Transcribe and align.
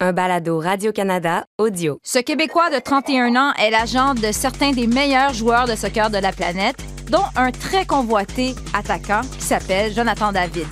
un 0.00 0.12
balado 0.12 0.58
Radio-Canada 0.58 1.44
audio. 1.58 2.00
Ce 2.02 2.18
Québécois 2.18 2.70
de 2.70 2.78
31 2.78 3.36
ans 3.36 3.52
est 3.54 3.70
l'agent 3.70 4.14
de 4.14 4.32
certains 4.32 4.72
des 4.72 4.86
meilleurs 4.86 5.34
joueurs 5.34 5.66
de 5.66 5.76
soccer 5.76 6.10
de 6.10 6.16
la 6.16 6.32
planète, 6.32 6.76
dont 7.10 7.24
un 7.36 7.52
très 7.52 7.84
convoité 7.84 8.54
attaquant 8.72 9.20
qui 9.38 9.44
s'appelle 9.44 9.92
Jonathan 9.92 10.32
David. 10.32 10.66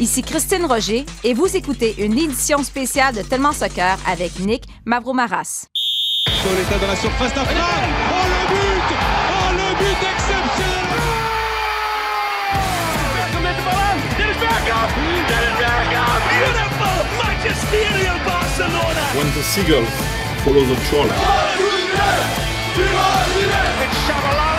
Ici 0.00 0.22
Christine 0.22 0.66
Roger 0.66 1.06
et 1.24 1.32
vous 1.32 1.56
écoutez 1.56 1.94
une 2.04 2.18
édition 2.18 2.62
spéciale 2.62 3.14
de 3.14 3.22
Tellement 3.22 3.52
Soccer 3.52 3.96
avec 4.06 4.38
Nick 4.40 4.64
Mavromaras. 4.84 5.66
Pauletta 6.42 6.78
dans 6.78 6.88
la 6.88 6.96
surface 6.96 7.34
d'affaire. 7.34 7.64
Oh 8.10 8.26
le 8.26 8.48
but 8.48 8.96
Oh 9.38 9.52
le 9.52 9.74
but 9.78 10.25
When 19.16 19.26
the 19.28 19.42
seagull 19.42 19.86
follows 20.44 20.68
the 20.68 20.76
trawler. 20.90 21.14
It's 23.80 23.96
Shabalala! 24.06 24.55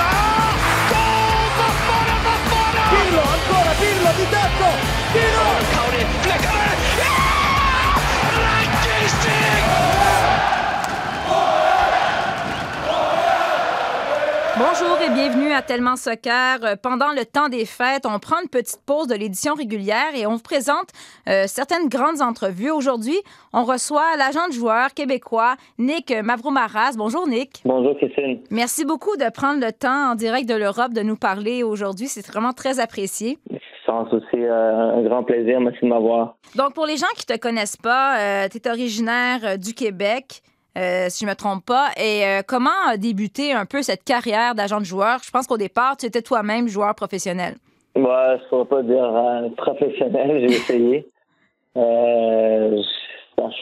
Bienvenue 15.18 15.52
à 15.52 15.64
Tellement 15.64 15.96
Soccer. 15.96 16.60
Euh, 16.64 16.76
Pendant 16.80 17.10
le 17.12 17.26
temps 17.26 17.50
des 17.50 17.66
fêtes, 17.66 18.06
on 18.06 18.20
prend 18.20 18.36
une 18.40 18.50
petite 18.50 18.80
pause 18.86 19.08
de 19.08 19.16
l'édition 19.16 19.56
régulière 19.56 20.14
et 20.16 20.28
on 20.28 20.34
vous 20.34 20.44
présente 20.44 20.90
euh, 21.28 21.46
certaines 21.48 21.90
grandes 21.90 22.22
entrevues. 22.22 22.70
Aujourd'hui, 22.70 23.18
on 23.52 23.64
reçoit 23.64 24.16
l'agent 24.16 24.48
de 24.48 24.54
joueur 24.54 24.94
québécois 24.94 25.56
Nick 25.80 26.14
Mavromaras. 26.24 26.94
Bonjour 27.00 27.28
Nick. 27.28 27.64
Bonjour 27.66 27.98
Christine. 27.98 28.42
Merci 28.52 28.86
beaucoup 28.86 29.18
de 29.18 29.28
prendre 29.32 29.60
le 29.60 29.72
temps 29.72 30.12
en 30.12 30.14
direct 30.14 30.48
de 30.48 30.54
l'Europe 30.54 30.94
de 30.94 31.02
nous 31.02 31.18
parler 31.18 31.64
aujourd'hui. 31.64 32.06
C'est 32.08 32.28
vraiment 32.28 32.54
très 32.54 32.80
apprécié. 32.80 33.40
C'est 33.50 34.14
aussi 34.14 34.36
euh, 34.36 34.98
un 34.98 35.02
grand 35.02 35.24
plaisir. 35.24 35.60
Merci 35.60 35.80
de 35.82 35.88
m'avoir. 35.88 36.36
Donc, 36.56 36.76
pour 36.76 36.86
les 36.86 36.98
gens 36.98 37.08
qui 37.18 37.26
te 37.26 37.36
connaissent 37.40 37.78
pas, 37.78 38.48
tu 38.50 38.58
es 38.58 38.70
originaire 38.70 39.40
euh, 39.44 39.58
du 39.58 39.74
Québec. 39.74 40.44
Euh, 40.78 41.08
si 41.10 41.26
je 41.26 41.30
me 41.30 41.36
trompe 41.36 41.66
pas. 41.66 41.90
Et 41.98 42.24
euh, 42.24 42.42
comment 42.48 42.70
a 42.88 42.98
débuté 42.98 43.52
un 43.52 43.66
peu 43.66 43.82
cette 43.82 44.04
carrière 44.04 44.54
d'agent 44.54 44.80
de 44.80 44.86
joueur? 44.86 45.20
Je 45.24 45.32
pense 45.32 45.48
qu'au 45.48 45.58
départ, 45.58 45.98
tu 45.98 46.06
étais 46.06 46.22
toi-même 46.22 46.68
joueur 46.68 46.94
professionnel. 46.94 47.56
Moi, 47.96 48.38
je 48.38 48.44
ne 48.44 48.50
pourrais 48.50 48.66
pas 48.66 48.84
dire 48.84 49.04
euh, 49.04 49.50
professionnel, 49.58 50.48
j'ai 50.48 50.56
essayé. 50.56 51.08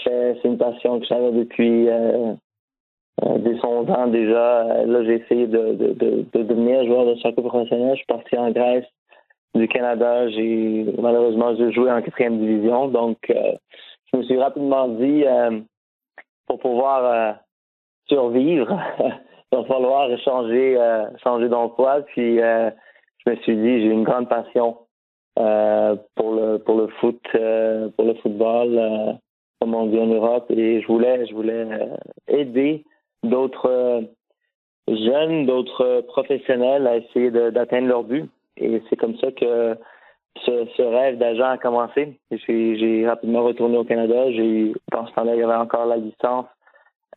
C'est 0.03 0.47
une 0.47 0.57
passion 0.57 0.99
que 0.99 1.05
j'avais 1.05 1.31
depuis 1.31 1.85
dès 1.85 3.59
11 3.63 3.89
ans 3.89 4.07
déjà. 4.07 4.85
Là, 4.85 5.03
j'ai 5.03 5.16
essayé 5.16 5.47
de, 5.47 5.73
de, 5.73 5.94
de, 5.94 6.25
de 6.33 6.44
devenir 6.44 6.85
joueur 6.85 7.05
de 7.05 7.16
soccer 7.16 7.44
professionnel. 7.44 7.91
Je 7.91 7.97
suis 7.97 8.05
parti 8.05 8.38
en 8.38 8.52
Grèce 8.52 8.85
du 9.53 9.67
Canada. 9.67 10.29
J'ai 10.29 10.85
malheureusement 11.02 11.55
joué 11.72 11.91
en 11.91 12.02
quatrième 12.02 12.39
division. 12.39 12.88
Donc, 12.88 13.17
je 13.29 14.17
me 14.17 14.23
suis 14.23 14.38
rapidement 14.38 14.88
dit 14.88 15.25
pour 16.47 16.59
pouvoir 16.59 17.05
euh, 17.05 17.33
survivre, 18.07 18.79
il 19.51 19.57
va 19.57 19.63
falloir 19.65 20.09
changer, 20.19 20.77
euh, 20.77 21.05
changer 21.23 21.49
d'emploi. 21.49 22.01
Puis 22.01 22.41
euh, 22.41 22.69
je 23.25 23.31
me 23.31 23.35
suis 23.38 23.55
dit, 23.55 23.81
j'ai 23.81 23.91
une 23.91 24.03
grande 24.03 24.29
passion 24.29 24.77
pour 25.35 26.31
le 26.33 26.57
pour 26.59 26.77
le 26.77 26.88
foot, 26.99 27.21
pour 27.31 28.05
le 28.05 28.13
football, 28.21 29.19
comme 29.59 29.75
on 29.75 29.88
dit 29.88 29.99
en 29.99 30.05
Europe, 30.05 30.49
et 30.49 30.81
je 30.81 30.88
voulais 30.88 31.25
je 31.27 31.33
voulais 31.35 31.67
aider 32.29 32.85
d'autres 33.21 34.01
jeunes, 34.88 35.45
d'autres 35.45 36.05
professionnels 36.07 36.88
à 36.88 36.95
essayer 36.95 37.31
d'atteindre 37.31 37.88
leur 37.89 38.03
but. 38.03 38.29
Et 38.55 38.81
c'est 38.89 38.95
comme 38.95 39.17
ça 39.17 39.29
que 39.34 39.78
ce, 40.46 40.66
ce 40.75 40.81
rêve 40.81 41.18
d'agent 41.18 41.46
a 41.50 41.57
commencé. 41.57 42.18
J'ai 42.31 43.06
rapidement 43.07 43.44
retourné 43.44 43.78
au 43.78 43.84
Canada. 43.84 44.31
J'ai 44.31 44.73
dans 44.91 45.06
ce 45.07 45.13
temps-là, 45.13 45.35
il 45.35 45.40
y 45.40 45.44
avait 45.44 45.53
encore 45.56 45.85
la 45.85 45.97
licence 45.97 46.46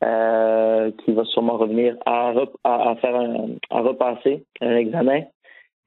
euh, 0.04 0.90
qui 1.04 1.12
va 1.12 1.24
sûrement 1.24 1.56
revenir 1.56 1.96
à, 2.06 2.32
rep- 2.32 2.54
à, 2.64 2.90
à 2.90 2.96
faire 2.96 3.16
un, 3.16 3.48
à 3.70 3.80
repasser 3.80 4.44
un 4.60 4.76
examen. 4.76 5.22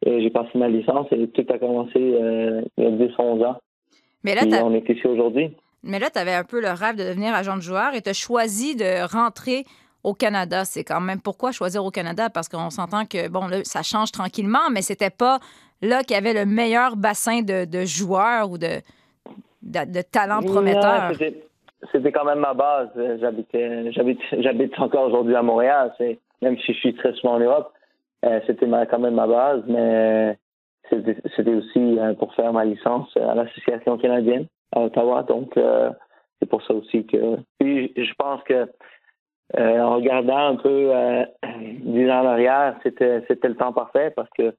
Et 0.06 0.22
J'ai 0.22 0.30
passé 0.32 0.50
ma 0.56 0.68
licence 0.68 1.08
et 1.12 1.28
tout 1.30 1.46
a 1.50 1.58
commencé 1.60 1.94
euh, 1.98 2.62
il 2.78 2.84
y 2.84 2.88
a 2.88 2.92
10-11 2.92 3.46
ans. 3.46 3.58
Mais 4.24 4.36
là, 4.36 4.42
on 4.66 4.74
est 4.74 4.88
ici 4.90 5.08
aujourd'hui. 5.08 5.56
mais 5.84 6.00
là, 6.00 6.10
tu 6.12 6.20
avais 6.20 6.34
un 6.34 6.44
peu 6.44 6.60
le 6.62 6.70
rêve 6.70 6.96
de 6.96 7.04
devenir 7.04 7.34
agent 7.34 7.56
de 7.56 7.62
joueur 7.62 7.94
et 7.96 8.02
tu 8.02 8.10
as 8.10 8.14
choisi 8.14 8.76
de 8.76 9.02
rentrer 9.16 9.64
au 10.04 10.14
Canada. 10.14 10.66
C'est 10.66 10.84
quand 10.84 11.02
même 11.02 11.22
pourquoi 11.22 11.52
choisir 11.52 11.84
au 11.86 11.92
Canada? 11.92 12.30
Parce 12.30 12.50
qu'on 12.50 12.70
s'entend 12.70 13.06
que, 13.06 13.28
bon, 13.30 13.48
là, 13.48 13.58
ça 13.64 13.84
change 13.84 14.12
tranquillement, 14.12 14.70
mais 14.72 14.82
c'était 14.82 15.10
pas 15.10 15.40
là 15.82 16.04
qu'il 16.04 16.16
y 16.16 16.20
avait 16.20 16.34
le 16.34 16.46
meilleur 16.46 16.96
bassin 16.96 17.42
de, 17.42 17.66
de 17.66 17.86
joueurs 17.86 18.50
ou 18.52 18.58
de, 18.58 18.82
de, 19.62 19.92
de 19.92 20.02
talents 20.02 20.42
prometteurs. 20.42 21.12
C'était- 21.14 21.44
C'était 21.92 22.12
quand 22.12 22.26
même 22.26 22.40
ma 22.40 22.54
base. 22.54 22.90
J'habitais, 23.20 23.92
j'habite, 23.92 24.20
j'habite 24.32 24.78
encore 24.80 25.06
aujourd'hui 25.08 25.36
à 25.36 25.42
Montréal. 25.42 25.92
C'est, 25.98 26.20
même 26.44 26.56
si 26.60 26.74
je 26.74 26.80
suis 26.80 26.94
très 26.96 27.14
souvent 27.14 27.34
en 27.36 27.40
Europe, 27.40 27.74
euh, 28.24 28.40
c'était 28.46 28.68
ma- 28.68 28.86
quand 28.86 29.00
même 29.00 29.16
ma 29.16 29.26
base, 29.26 29.64
mais 29.68 30.38
c'était, 30.90 31.18
c'était 31.36 31.56
aussi 31.56 31.98
euh, 32.00 32.14
pour 32.14 32.36
faire 32.36 32.54
ma 32.54 32.66
licence 32.66 33.10
à 33.18 33.34
l'Association 33.34 33.98
canadienne 33.98 34.46
à 34.76 34.82
Ottawa. 34.82 35.24
Donc, 35.24 35.58
euh, 35.58 35.90
c'est 36.40 36.48
pour 36.48 36.62
ça 36.64 36.76
aussi 36.76 37.06
que. 37.08 37.38
Puis, 37.60 37.92
je 37.98 38.14
pense 38.16 38.44
que 38.44 38.70
euh, 39.58 39.80
en 39.82 39.96
regardant 39.96 40.38
un 40.38 40.56
peu 40.56 40.96
euh, 40.96 41.26
dix 41.82 42.10
ans 42.10 42.22
en 42.22 42.28
arrière, 42.28 42.76
c'était, 42.84 43.24
c'était 43.28 43.50
le 43.50 43.56
temps 43.56 43.74
parfait 43.74 44.12
parce 44.16 44.30
que 44.38 44.54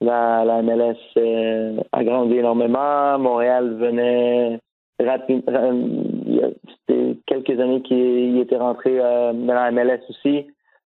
la, 0.00 0.44
la 0.44 0.62
MLS 0.62 0.96
euh, 1.16 1.80
a 1.92 2.04
grandi 2.04 2.36
énormément. 2.36 3.18
Montréal 3.18 3.74
venait 3.78 4.58
rapide. 5.02 5.42
ra- 5.48 5.68
il 5.72 6.34
y 6.36 6.42
a- 6.42 6.50
C'était 6.86 7.16
quelques 7.26 7.58
années 7.60 7.82
qu'il 7.82 8.38
était 8.38 8.56
rentré 8.56 8.98
euh, 9.00 9.32
dans 9.32 9.54
la 9.54 9.70
MLS 9.70 10.00
aussi. 10.08 10.46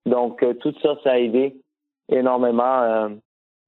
Donc, 0.06 0.42
euh, 0.42 0.54
tout 0.54 0.72
ça, 0.82 0.96
ça 1.04 1.12
a 1.12 1.18
aidé 1.18 1.56
énormément 2.10 2.82
euh, 2.82 3.08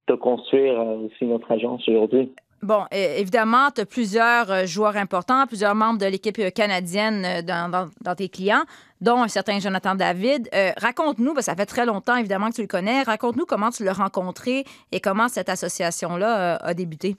de 0.08 0.14
construire 0.14 0.78
euh, 0.80 1.06
aussi 1.06 1.24
notre 1.26 1.50
agence 1.52 1.86
aujourd'hui. 1.88 2.32
Bon, 2.64 2.84
évidemment, 2.92 3.68
tu 3.74 3.82
as 3.82 3.84
plusieurs 3.84 4.50
euh, 4.50 4.64
joueurs 4.64 4.96
importants, 4.96 5.46
plusieurs 5.46 5.74
membres 5.74 5.98
de 5.98 6.06
l'équipe 6.06 6.38
euh, 6.38 6.48
canadienne 6.48 7.22
euh, 7.26 7.42
dans, 7.42 8.14
tes 8.14 8.30
clients, 8.30 8.62
dont 9.02 9.22
un 9.22 9.28
certain 9.28 9.58
Jonathan 9.58 9.94
David. 9.94 10.48
Raconte-nous, 10.78 11.34
ça 11.40 11.54
fait 11.56 11.66
très 11.66 11.84
longtemps 11.84 12.16
évidemment 12.16 12.48
que 12.48 12.54
tu 12.54 12.62
le 12.62 12.66
connais, 12.66 13.02
raconte-nous 13.02 13.44
comment 13.44 13.68
tu 13.68 13.84
l'as 13.84 13.92
rencontré 13.92 14.64
et 14.92 15.00
comment 15.00 15.28
cette 15.28 15.50
association-là 15.50 16.56
a 16.56 16.72
débuté. 16.72 17.16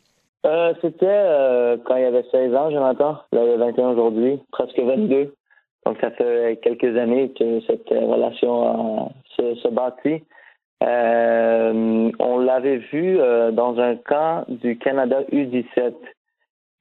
C'était 0.82 1.78
quand 1.86 1.96
il 1.96 2.06
avait 2.06 2.26
16 2.32 2.56
ans, 2.56 2.72
Jonathan. 2.72 3.18
Là, 3.32 3.44
il 3.44 3.52
a 3.52 3.58
21 3.58 3.90
aujourd'hui, 3.90 4.40
presque 4.52 4.80
22. 4.80 5.36
Donc, 5.86 5.98
ça 6.02 6.10
fait 6.12 6.60
quelques 6.64 6.98
années 6.98 7.32
que 7.38 7.62
cette 7.68 7.90
relation 7.90 9.12
se, 9.38 9.56
se 9.56 9.68
bâtit. 9.68 10.24
Euh, 10.84 12.12
on 12.20 12.38
l'avait 12.40 12.78
vu 12.78 13.20
euh, 13.20 13.52
dans 13.52 13.80
un 13.80 13.96
camp 13.96 14.46
du 14.48 14.78
Canada 14.78 15.22
U17. 15.32 15.94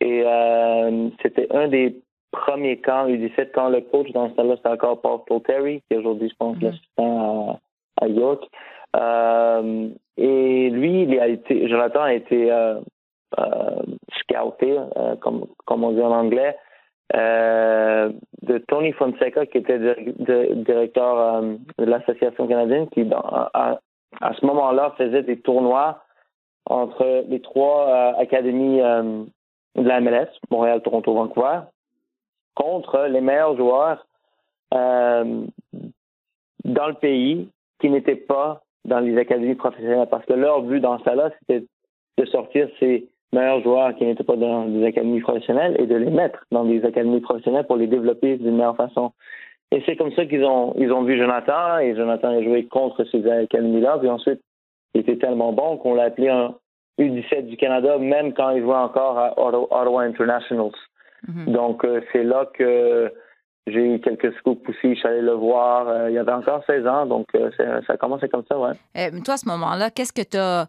Et 0.01 0.23
euh, 0.27 1.09
c'était 1.23 1.47
un 1.55 1.69
des 1.69 1.97
premiers 2.33 2.79
camps 2.81 3.07
U17 3.09 3.51
quand 3.55 3.69
le 3.69 3.81
coach 3.81 4.11
dans 4.13 4.29
ce 4.29 4.35
temps-là, 4.35 4.57
c'était 4.57 4.69
encore 4.69 5.01
Paul 5.01 5.21
Polterry, 5.27 5.81
qui 5.89 5.95
est 5.95 5.99
aujourd'hui, 5.99 6.29
je 6.29 6.37
pense, 6.37 6.57
Mhm. 6.57 6.63
l'assistant 6.65 7.59
à, 8.01 8.05
à 8.05 8.09
York. 8.09 8.45
Et 10.17 10.71
lui, 10.71 11.03
il 11.03 11.19
a 11.21 11.29
été, 11.29 11.69
Jonathan 11.69 12.03
a 12.03 12.13
été 12.15 12.51
scouté, 14.19 14.79
comme, 15.21 15.47
comme 15.65 15.85
on 15.85 15.93
dit 15.93 16.01
en 16.03 16.11
anglais, 16.13 16.57
euh, 17.15 18.11
de 18.43 18.59
Tony 18.59 18.93
Fonseca, 18.93 19.47
qui 19.47 19.59
était 19.59 19.79
de- 19.79 20.55
directeur 20.65 21.19
euh, 21.19 21.55
de 21.79 21.85
l'Association 21.85 22.47
canadienne, 22.47 22.89
qui 22.89 23.05
dans- 23.05 23.21
à, 23.21 23.79
à 24.21 24.35
ce 24.35 24.45
moment-là 24.47 24.95
faisait 24.97 25.23
des 25.23 25.41
tournois 25.41 26.03
entre 26.67 27.25
les 27.29 27.41
trois 27.41 27.89
euh, 27.89 28.21
académies 28.21 28.81
euh, 28.81 29.25
de 29.77 29.89
la 29.89 30.01
MLS, 30.01 30.29
Montréal, 30.51 30.81
Toronto, 30.83 31.13
Vancouver, 31.15 31.61
contre 32.55 33.07
les 33.11 33.21
meilleurs 33.21 33.57
joueurs 33.57 34.07
euh, 34.73 35.45
dans 36.65 36.87
le 36.87 36.95
pays 36.95 37.49
qui 37.81 37.91
n'étaient 37.91 38.17
pas 38.17 38.63
dans 38.85 39.01
les 39.01 39.17
académies 39.19 39.55
professionnelles. 39.55 40.09
Parce 40.11 40.25
que 40.27 40.33
leur 40.33 40.63
but 40.63 40.81
dans 40.81 41.03
ça 41.05 41.15
là 41.15 41.31
c'était 41.41 41.67
de 42.17 42.25
sortir 42.27 42.69
ces 42.79 43.09
meilleurs 43.33 43.63
joueurs 43.63 43.95
qui 43.97 44.05
n'étaient 44.05 44.25
pas 44.25 44.37
dans 44.37 44.67
des 44.67 44.85
académies 44.85 45.21
professionnelles 45.21 45.77
et 45.79 45.87
de 45.87 45.97
les 45.97 46.11
mettre 46.11 46.45
dans 46.53 46.65
des 46.65 46.85
académies 46.85 47.21
professionnelles 47.21 47.67
pour 47.67 47.77
les 47.77 47.89
développer 47.89 48.37
d'une 48.37 48.57
meilleure 48.57 48.77
façon. 48.77 49.13
Et 49.71 49.83
c'est 49.87 49.97
comme 49.97 50.13
ça 50.13 50.25
qu'ils 50.27 50.45
ont, 50.45 50.75
ils 50.77 50.93
ont 50.93 51.03
vu 51.03 51.19
Jonathan 51.19 51.79
et 51.79 51.97
Jonathan 51.97 52.31
a 52.31 52.43
joué 52.43 52.67
contre 52.67 53.05
ces 53.11 53.27
académies-là. 53.29 53.99
Puis 53.99 54.09
ensuite, 54.09 54.41
il 54.95 55.01
était 55.01 55.17
tellement 55.17 55.53
bon 55.53 55.77
qu'on 55.79 55.95
l'a 55.95 56.05
appelé 56.05 56.29
un 56.29 56.55
U17 57.01 57.47
du 57.47 57.57
Canada, 57.57 57.99
même 57.99 58.35
quand 58.35 58.51
il 58.51 58.63
jouait 58.63 58.75
encore 58.75 59.19
à 59.19 59.39
Ottawa 59.39 60.03
Internationals. 60.03 60.77
Mhm. 61.27 61.53
Donc, 61.53 61.85
euh, 61.85 62.01
c'est 62.13 62.23
là 62.25 62.47
que 62.53 63.13
J'ai 63.67 63.95
eu 63.95 63.99
quelques 63.99 64.35
scoops 64.37 64.69
aussi, 64.69 64.95
je 64.95 64.99
suis 64.99 65.09
allé 65.09 65.23
le 65.23 65.33
voir. 65.33 66.11
il 66.11 66.15
y 66.15 66.19
avait 66.19 66.33
encore 66.33 66.63
16 66.67 66.87
ans, 66.87 67.07
donc 67.07 67.27
ça 67.57 67.95
a 67.95 67.97
commencé 67.97 68.29
comme 68.29 68.45
ça, 68.47 68.59
ouais. 68.59 68.75
toi, 69.23 69.35
à 69.35 69.37
ce 69.39 69.49
moment-là, 69.49 69.89
qu'est-ce 69.91 70.13
que 70.13 70.21
tu 70.21 70.37
as 70.37 70.69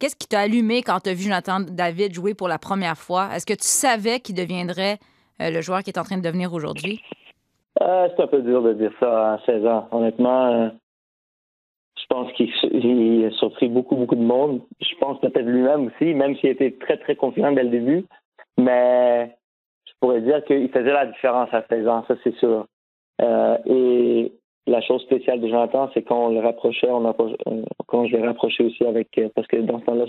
Qu'est-ce 0.00 0.16
qui 0.16 0.26
t'a 0.26 0.40
allumé 0.40 0.82
quand 0.82 1.00
tu 1.00 1.10
as 1.10 1.14
vu 1.14 1.24
Jonathan 1.24 1.60
David 1.60 2.12
jouer 2.14 2.34
pour 2.34 2.48
la 2.48 2.58
première 2.58 2.98
fois? 2.98 3.28
Est-ce 3.34 3.46
que 3.46 3.52
tu 3.52 3.68
savais 3.68 4.20
qu'il 4.20 4.34
deviendrait 4.34 4.98
euh, 5.40 5.50
le 5.50 5.60
joueur 5.60 5.82
qui 5.82 5.90
est 5.90 5.98
en 5.98 6.04
train 6.04 6.16
de 6.16 6.22
devenir 6.22 6.52
aujourd'hui? 6.52 7.00
Euh, 7.80 8.08
c'est 8.10 8.22
un 8.22 8.26
peu 8.26 8.42
dur 8.42 8.62
de 8.62 8.74
dire 8.74 8.92
ça 9.00 9.34
à 9.34 9.38
16 9.46 9.66
ans. 9.66 9.88
Honnêtement, 9.92 10.46
euh, 10.46 10.68
je 11.98 12.06
pense 12.08 12.32
qu'il 12.32 13.24
a 13.24 13.30
surpris 13.32 13.68
beaucoup, 13.68 13.96
beaucoup 13.96 14.14
de 14.14 14.20
monde. 14.20 14.60
Je 14.80 14.94
pense 15.00 15.20
peut-être 15.20 15.46
lui-même 15.46 15.86
aussi, 15.86 16.14
même 16.14 16.36
s'il 16.36 16.50
était 16.50 16.76
très, 16.80 16.98
très 16.98 17.16
confiant 17.16 17.52
dès 17.52 17.62
le 17.62 17.70
début. 17.70 18.04
Mais 18.58 19.36
je 19.86 19.92
pourrais 20.00 20.20
dire 20.20 20.44
qu'il 20.44 20.68
faisait 20.68 20.92
la 20.92 21.06
différence 21.06 21.48
à 21.52 21.64
16 21.68 21.88
ans, 21.88 22.04
ça 22.06 22.14
c'est 22.22 22.34
sûr. 22.36 22.66
et 23.66 24.32
la 24.66 24.80
chose 24.80 25.02
spéciale 25.02 25.40
de 25.40 25.48
Jonathan, 25.48 25.90
c'est 25.92 26.02
quand 26.02 26.26
on 26.26 26.28
le 26.30 26.40
rapprochait, 26.40 26.90
on 26.90 27.04
euh, 27.04 27.62
quand 27.86 28.06
je 28.06 28.16
l'ai 28.16 28.26
rapproché 28.26 28.64
aussi 28.64 28.84
avec, 28.84 29.16
euh, 29.18 29.28
parce 29.34 29.46
que 29.48 29.56
dans 29.56 29.80
ce 29.80 29.84
temps-là, 29.86 30.04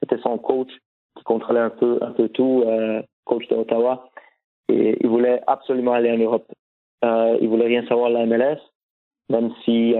c'était 0.00 0.18
son 0.22 0.38
coach 0.38 0.70
qui 1.16 1.24
contrôlait 1.24 1.60
un 1.60 1.70
peu, 1.70 1.98
un 2.00 2.12
peu 2.12 2.28
tout, 2.30 2.64
euh, 2.66 3.02
coach 3.24 3.46
de 3.48 3.56
Ottawa. 3.56 4.08
Et 4.68 4.96
il 5.00 5.08
voulait 5.08 5.42
absolument 5.46 5.92
aller 5.92 6.10
en 6.10 6.16
Europe. 6.16 6.50
Euh, 7.04 7.38
il 7.40 7.48
voulait 7.48 7.66
rien 7.66 7.86
savoir 7.86 8.10
de 8.10 8.14
la 8.14 8.26
MLS, 8.26 8.58
même 9.28 9.52
si 9.64 9.94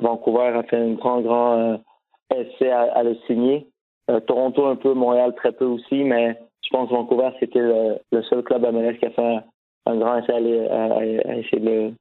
Vancouver 0.00 0.52
a 0.54 0.62
fait 0.64 0.76
un 0.76 0.92
grand, 0.92 1.20
grand 1.20 1.80
essai 2.34 2.70
à, 2.70 3.02
le 3.02 3.16
signer. 3.26 3.66
Toronto 4.26 4.66
un 4.66 4.76
peu, 4.76 4.94
Montréal 4.94 5.34
très 5.36 5.52
peu 5.52 5.66
aussi, 5.66 6.02
mais 6.04 6.38
je 6.62 6.70
pense 6.70 6.88
que 6.88 6.94
Vancouver, 6.94 7.30
c'était 7.40 7.60
le, 7.60 8.22
seul 8.22 8.42
club 8.42 8.62
MLS 8.62 8.98
qui 8.98 9.06
a 9.06 9.10
fait 9.10 9.38
un, 9.86 9.96
grand 9.96 10.18
essai 10.18 10.32
à, 10.32 11.36
essayer 11.36 11.60
de 11.60 11.92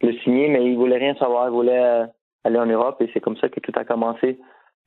le 0.00 0.12
signer, 0.18 0.48
mais 0.48 0.64
il 0.64 0.76
voulait 0.76 0.98
rien 0.98 1.14
savoir. 1.16 1.48
Il 1.48 1.52
voulait 1.52 1.84
euh, 1.84 2.06
aller 2.44 2.58
en 2.58 2.66
Europe 2.66 3.00
et 3.00 3.10
c'est 3.12 3.20
comme 3.20 3.36
ça 3.36 3.48
que 3.48 3.60
tout 3.60 3.72
a 3.74 3.84
commencé. 3.84 4.38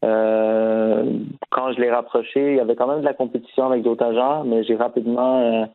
Euh, 0.04 1.20
quand 1.52 1.74
je 1.74 1.82
l'ai 1.82 1.92
rapproché, 1.92 2.52
il 2.52 2.58
y 2.58 2.60
avait 2.60 2.76
quand 2.76 2.88
même 2.88 3.02
de 3.02 3.06
la 3.06 3.14
compétition 3.14 3.66
avec 3.66 3.84
d'autres 3.84 4.06
agents, 4.06 4.44
mais 4.46 4.64
j'ai 4.64 4.76
rapidement, 4.76 5.42
euh, 5.42 5.66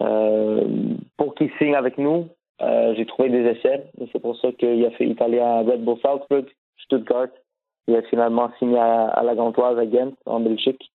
euh 0.00 0.64
pour 1.16 1.34
qu'il 1.34 1.50
signe 1.58 1.74
avec 1.74 1.98
nous, 1.98 2.28
euh, 2.62 2.94
j'ai 2.96 3.06
trouvé 3.06 3.30
des 3.30 3.44
essais. 3.46 3.90
C'est 4.12 4.20
pour 4.20 4.36
ça 4.36 4.52
qu'il 4.52 4.84
a 4.84 4.90
fait 4.92 5.06
Italien 5.06 5.44
à 5.44 5.58
Red 5.62 5.84
Bull 5.84 5.98
Salzburg, 6.02 6.46
Stuttgart. 6.78 7.28
Il 7.88 7.96
a 7.96 8.02
finalement 8.02 8.50
signé 8.58 8.78
à, 8.78 9.22
la 9.24 9.34
Gantoise 9.34 9.78
à 9.78 9.86
Ghent, 9.86 10.12
en 10.26 10.40
Belgique. 10.40 10.92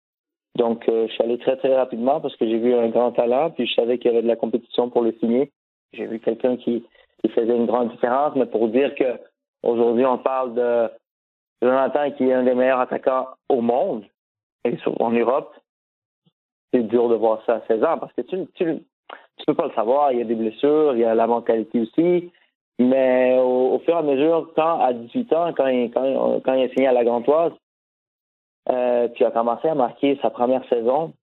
Donc, 0.56 0.86
je 0.88 1.08
suis 1.08 1.24
allé 1.24 1.38
très, 1.38 1.58
très 1.58 1.76
rapidement 1.76 2.22
parce 2.22 2.36
que 2.38 2.46
j'ai 2.46 2.58
vu 2.58 2.74
un 2.74 2.88
grand 2.88 3.12
talent, 3.12 3.50
puis 3.52 3.68
je 3.68 3.74
savais 3.74 3.98
qu'il 3.98 4.12
y 4.12 4.14
avait 4.14 4.24
de 4.24 4.28
la 4.28 4.38
compétition 4.38 4.90
pour 4.90 5.02
le 5.02 5.12
signer. 5.20 5.52
J'ai 5.92 6.06
vu 6.06 6.20
quelqu'un 6.20 6.56
qui, 6.56 6.86
qui 7.22 7.30
faisait 7.30 7.56
une 7.56 7.66
grande 7.66 7.92
différence. 7.92 8.36
Mais 8.36 8.46
pour 8.46 8.70
dire 8.70 8.96
que 8.96 9.20
aujourd'hui, 9.64 10.06
on 10.06 10.18
parle 10.18 10.54
de 10.54 10.90
Jonathan 11.62 12.12
qui 12.12 12.26
est 12.26 12.34
un 12.34 12.44
des 12.44 12.56
meilleurs 12.56 12.80
attaquants 12.80 13.28
au 13.50 13.62
monde 13.62 14.06
et 14.66 14.78
en 15.00 15.12
Europe, 15.12 15.56
c'est 16.74 16.84
dur 16.84 17.08
de 17.10 17.16
voir 17.16 17.42
ça 17.46 17.56
à 17.56 17.62
16 17.68 17.84
ans 17.84 17.98
parce 17.98 18.14
que 18.14 18.22
tu, 18.22 18.48
tu, 18.56 18.80
tu 19.38 19.46
peux 19.46 19.54
pas 19.54 19.68
le 19.68 19.74
savoir. 19.74 20.12
Il 20.12 20.20
y 20.20 20.22
a 20.22 20.26
des 20.26 20.36
blessures, 20.36 20.94
il 20.96 21.00
y 21.00 21.06
a 21.06 21.16
la 21.16 21.28
mentalité 21.28 21.82
aussi. 21.82 22.32
Mais 22.78 23.38
au, 23.40 23.80
fur 23.86 23.96
et 23.96 24.00
à 24.00 24.02
mesure, 24.02 24.52
quand 24.56 24.80
à 24.80 24.94
18 24.94 25.34
ans, 25.34 25.54
quand 25.56 25.68
il, 25.68 25.92
quand, 25.92 26.42
quand 26.44 26.54
il 26.54 26.66
a 26.66 26.70
signé 26.70 26.88
à 26.88 26.94
la 26.94 27.06
Grantoise, 27.06 27.54
euh, 28.70 29.08
puis 29.10 29.24
il 29.24 29.28
a 29.28 29.32
commencé 29.32 29.68
à 29.68 29.76
marquer 29.76 30.18
sa 30.22 30.30
première 30.30 30.68
saison, 30.68 31.14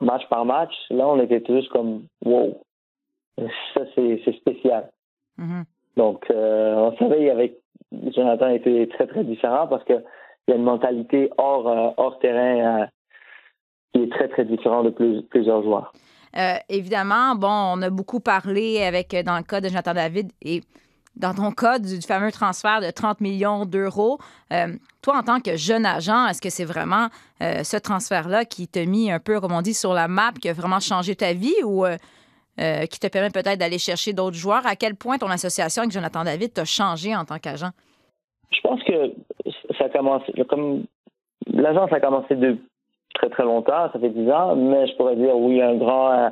match 0.00 0.26
par 0.28 0.44
match, 0.44 0.72
là, 0.90 1.08
on 1.08 1.20
était 1.20 1.40
tous 1.40 1.66
comme 1.68 2.04
wow. 2.24 2.60
Ça, 3.74 3.82
c'est 3.94 4.32
spécial. 4.36 4.90
Mm-hmm. 5.38 5.64
Donc, 5.96 6.30
euh, 6.30 6.74
on 6.74 6.96
savait 6.96 7.30
avec 7.30 7.58
Jonathan 7.92 8.48
était 8.50 8.86
très, 8.88 9.06
très 9.06 9.24
différent 9.24 9.66
parce 9.66 9.84
qu'il 9.84 10.02
y 10.48 10.52
a 10.52 10.56
une 10.56 10.62
mentalité 10.62 11.30
hors, 11.38 11.68
euh, 11.68 11.90
hors 11.96 12.18
terrain 12.18 12.82
euh, 12.82 12.86
qui 13.92 14.02
est 14.02 14.12
très, 14.12 14.28
très 14.28 14.44
différente 14.44 14.86
de 14.86 15.20
plusieurs 15.22 15.62
joueurs. 15.62 15.92
Évidemment, 16.68 17.34
bon, 17.34 17.48
on 17.48 17.82
a 17.82 17.90
beaucoup 17.90 18.20
parlé 18.20 18.82
avec, 18.82 19.14
dans 19.24 19.36
le 19.36 19.42
cas 19.42 19.60
de 19.60 19.68
Jonathan 19.68 19.94
David 19.94 20.30
et 20.42 20.62
dans 21.16 21.34
ton 21.34 21.50
cas 21.50 21.78
du 21.78 22.00
fameux 22.00 22.30
transfert 22.30 22.80
de 22.80 22.90
30 22.90 23.20
millions 23.20 23.66
d'euros. 23.66 24.18
toi, 25.02 25.18
en 25.18 25.22
tant 25.22 25.40
que 25.40 25.56
jeune 25.56 25.84
agent, 25.84 26.28
est-ce 26.28 26.40
que 26.40 26.50
c'est 26.50 26.64
vraiment 26.64 27.08
ce 27.40 27.76
transfert-là 27.76 28.44
qui 28.44 28.68
t'a 28.68 28.84
mis 28.84 29.10
un 29.10 29.18
peu, 29.18 29.40
comme 29.40 29.52
on 29.52 29.62
dit, 29.62 29.74
sur 29.74 29.94
la 29.94 30.06
map, 30.06 30.32
qui 30.40 30.48
a 30.48 30.52
vraiment 30.52 30.80
changé 30.80 31.16
ta 31.16 31.32
vie 31.32 31.56
ou 31.64 31.84
euh, 32.60 32.86
qui 32.86 32.98
te 32.98 33.06
permet 33.06 33.30
peut-être 33.30 33.58
d'aller 33.58 33.78
chercher 33.78 34.12
d'autres 34.12 34.36
joueurs? 34.36 34.66
À 34.66 34.74
quel 34.74 34.96
point 34.96 35.16
ton 35.16 35.30
association 35.30 35.82
avec 35.82 35.92
Jonathan 35.92 36.24
David 36.24 36.52
t'a 36.54 36.64
changé 36.64 37.14
en 37.14 37.24
tant 37.24 37.38
qu'agent? 37.38 37.70
Je 38.50 38.60
pense 38.62 38.82
que 38.82 39.12
ça 39.78 39.84
a 39.84 39.88
commencé, 39.88 40.32
comme 40.48 40.84
l'agence 41.46 41.92
a 41.92 42.00
commencé 42.00 42.34
de 42.34 42.58
très 43.18 43.28
très 43.30 43.44
longtemps, 43.44 43.90
ça 43.92 43.98
fait 43.98 44.10
dix 44.10 44.30
ans, 44.30 44.56
mais 44.56 44.86
je 44.86 44.96
pourrais 44.96 45.16
dire 45.16 45.36
oui, 45.36 45.60
un 45.60 45.76
grand. 45.76 46.12
Euh, 46.12 46.30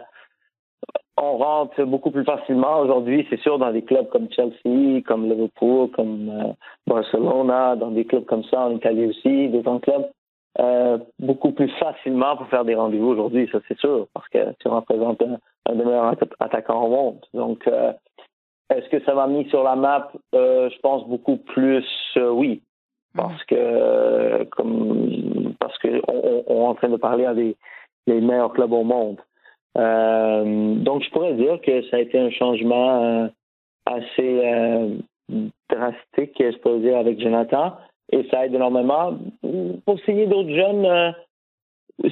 on 1.19 1.39
rentre 1.39 1.83
beaucoup 1.85 2.11
plus 2.11 2.25
facilement 2.25 2.81
aujourd'hui, 2.81 3.27
c'est 3.31 3.41
sûr, 3.41 3.59
dans 3.59 3.73
des 3.73 3.83
clubs 3.83 4.09
comme 4.09 4.29
Chelsea, 4.31 5.03
comme 5.07 5.29
Liverpool, 5.29 5.91
comme 5.91 6.29
euh, 6.29 6.53
Barcelona, 6.87 7.77
dans 7.77 7.91
des 7.91 8.05
clubs 8.05 8.27
comme 8.27 8.45
ça 8.45 8.61
en 8.61 8.73
Italie 8.73 9.07
aussi, 9.07 9.49
des 9.49 9.63
grands 9.63 9.81
clubs. 9.81 10.07
beaucoup 11.19 11.53
plus 11.53 11.71
facilement 11.79 12.37
pour 12.37 12.49
faire 12.49 12.65
des 12.65 12.75
rendez-vous 12.75 13.09
aujourd'hui, 13.09 13.49
ça 13.51 13.59
c'est 13.67 13.79
sûr, 13.79 14.07
parce 14.15 14.29
que 14.29 14.53
tu 14.61 14.69
représentes 14.69 15.23
un, 15.23 15.39
un 15.69 15.75
des 15.75 15.85
meilleurs 15.85 16.15
attaquants 16.41 16.85
au 16.85 16.89
monde. 16.89 17.21
Donc, 17.35 17.67
euh, 17.67 17.93
est-ce 18.71 18.89
que 18.89 19.03
ça 19.05 19.15
m'a 19.15 19.27
mis 19.27 19.49
sur 19.49 19.63
la 19.63 19.77
map? 19.77 20.11
Euh, 20.35 20.69
Je 20.71 20.79
pense 20.81 21.07
beaucoup 21.07 21.37
plus 21.37 21.87
euh, 22.17 22.31
oui, 22.31 22.63
parce 23.17 23.43
que 23.45 24.45
comme 24.45 25.55
parce 25.59 25.77
que 25.79 25.89
on, 26.09 26.45
on, 26.47 26.65
est 26.65 26.69
en 26.69 26.75
train 26.75 26.89
de 26.89 26.97
parler 26.97 27.25
à 27.25 27.35
des 27.35 27.57
les 28.07 28.21
meilleurs 28.21 28.53
clubs 28.53 28.73
au 28.73 28.85
monde. 28.85 29.17
donc, 29.75 31.03
je 31.03 31.11
pourrais 31.11 31.35
dire 31.35 31.61
que 31.61 31.83
ça 31.89 31.97
a 31.97 32.01
été 32.01 32.19
un 32.19 32.31
changement 32.31 33.29
assez 33.85 34.97
drastique, 35.69 36.35
je 36.39 36.57
pourrais 36.59 36.79
dire, 36.79 36.99
avec 36.99 37.21
Jonathan. 37.21 37.77
Et 38.13 38.29
ça 38.31 38.47
aide 38.47 38.55
énormément. 38.55 39.19
Pour 39.85 39.99
signer 40.05 40.27
d'autres 40.27 40.55
jeunes, 40.55 41.15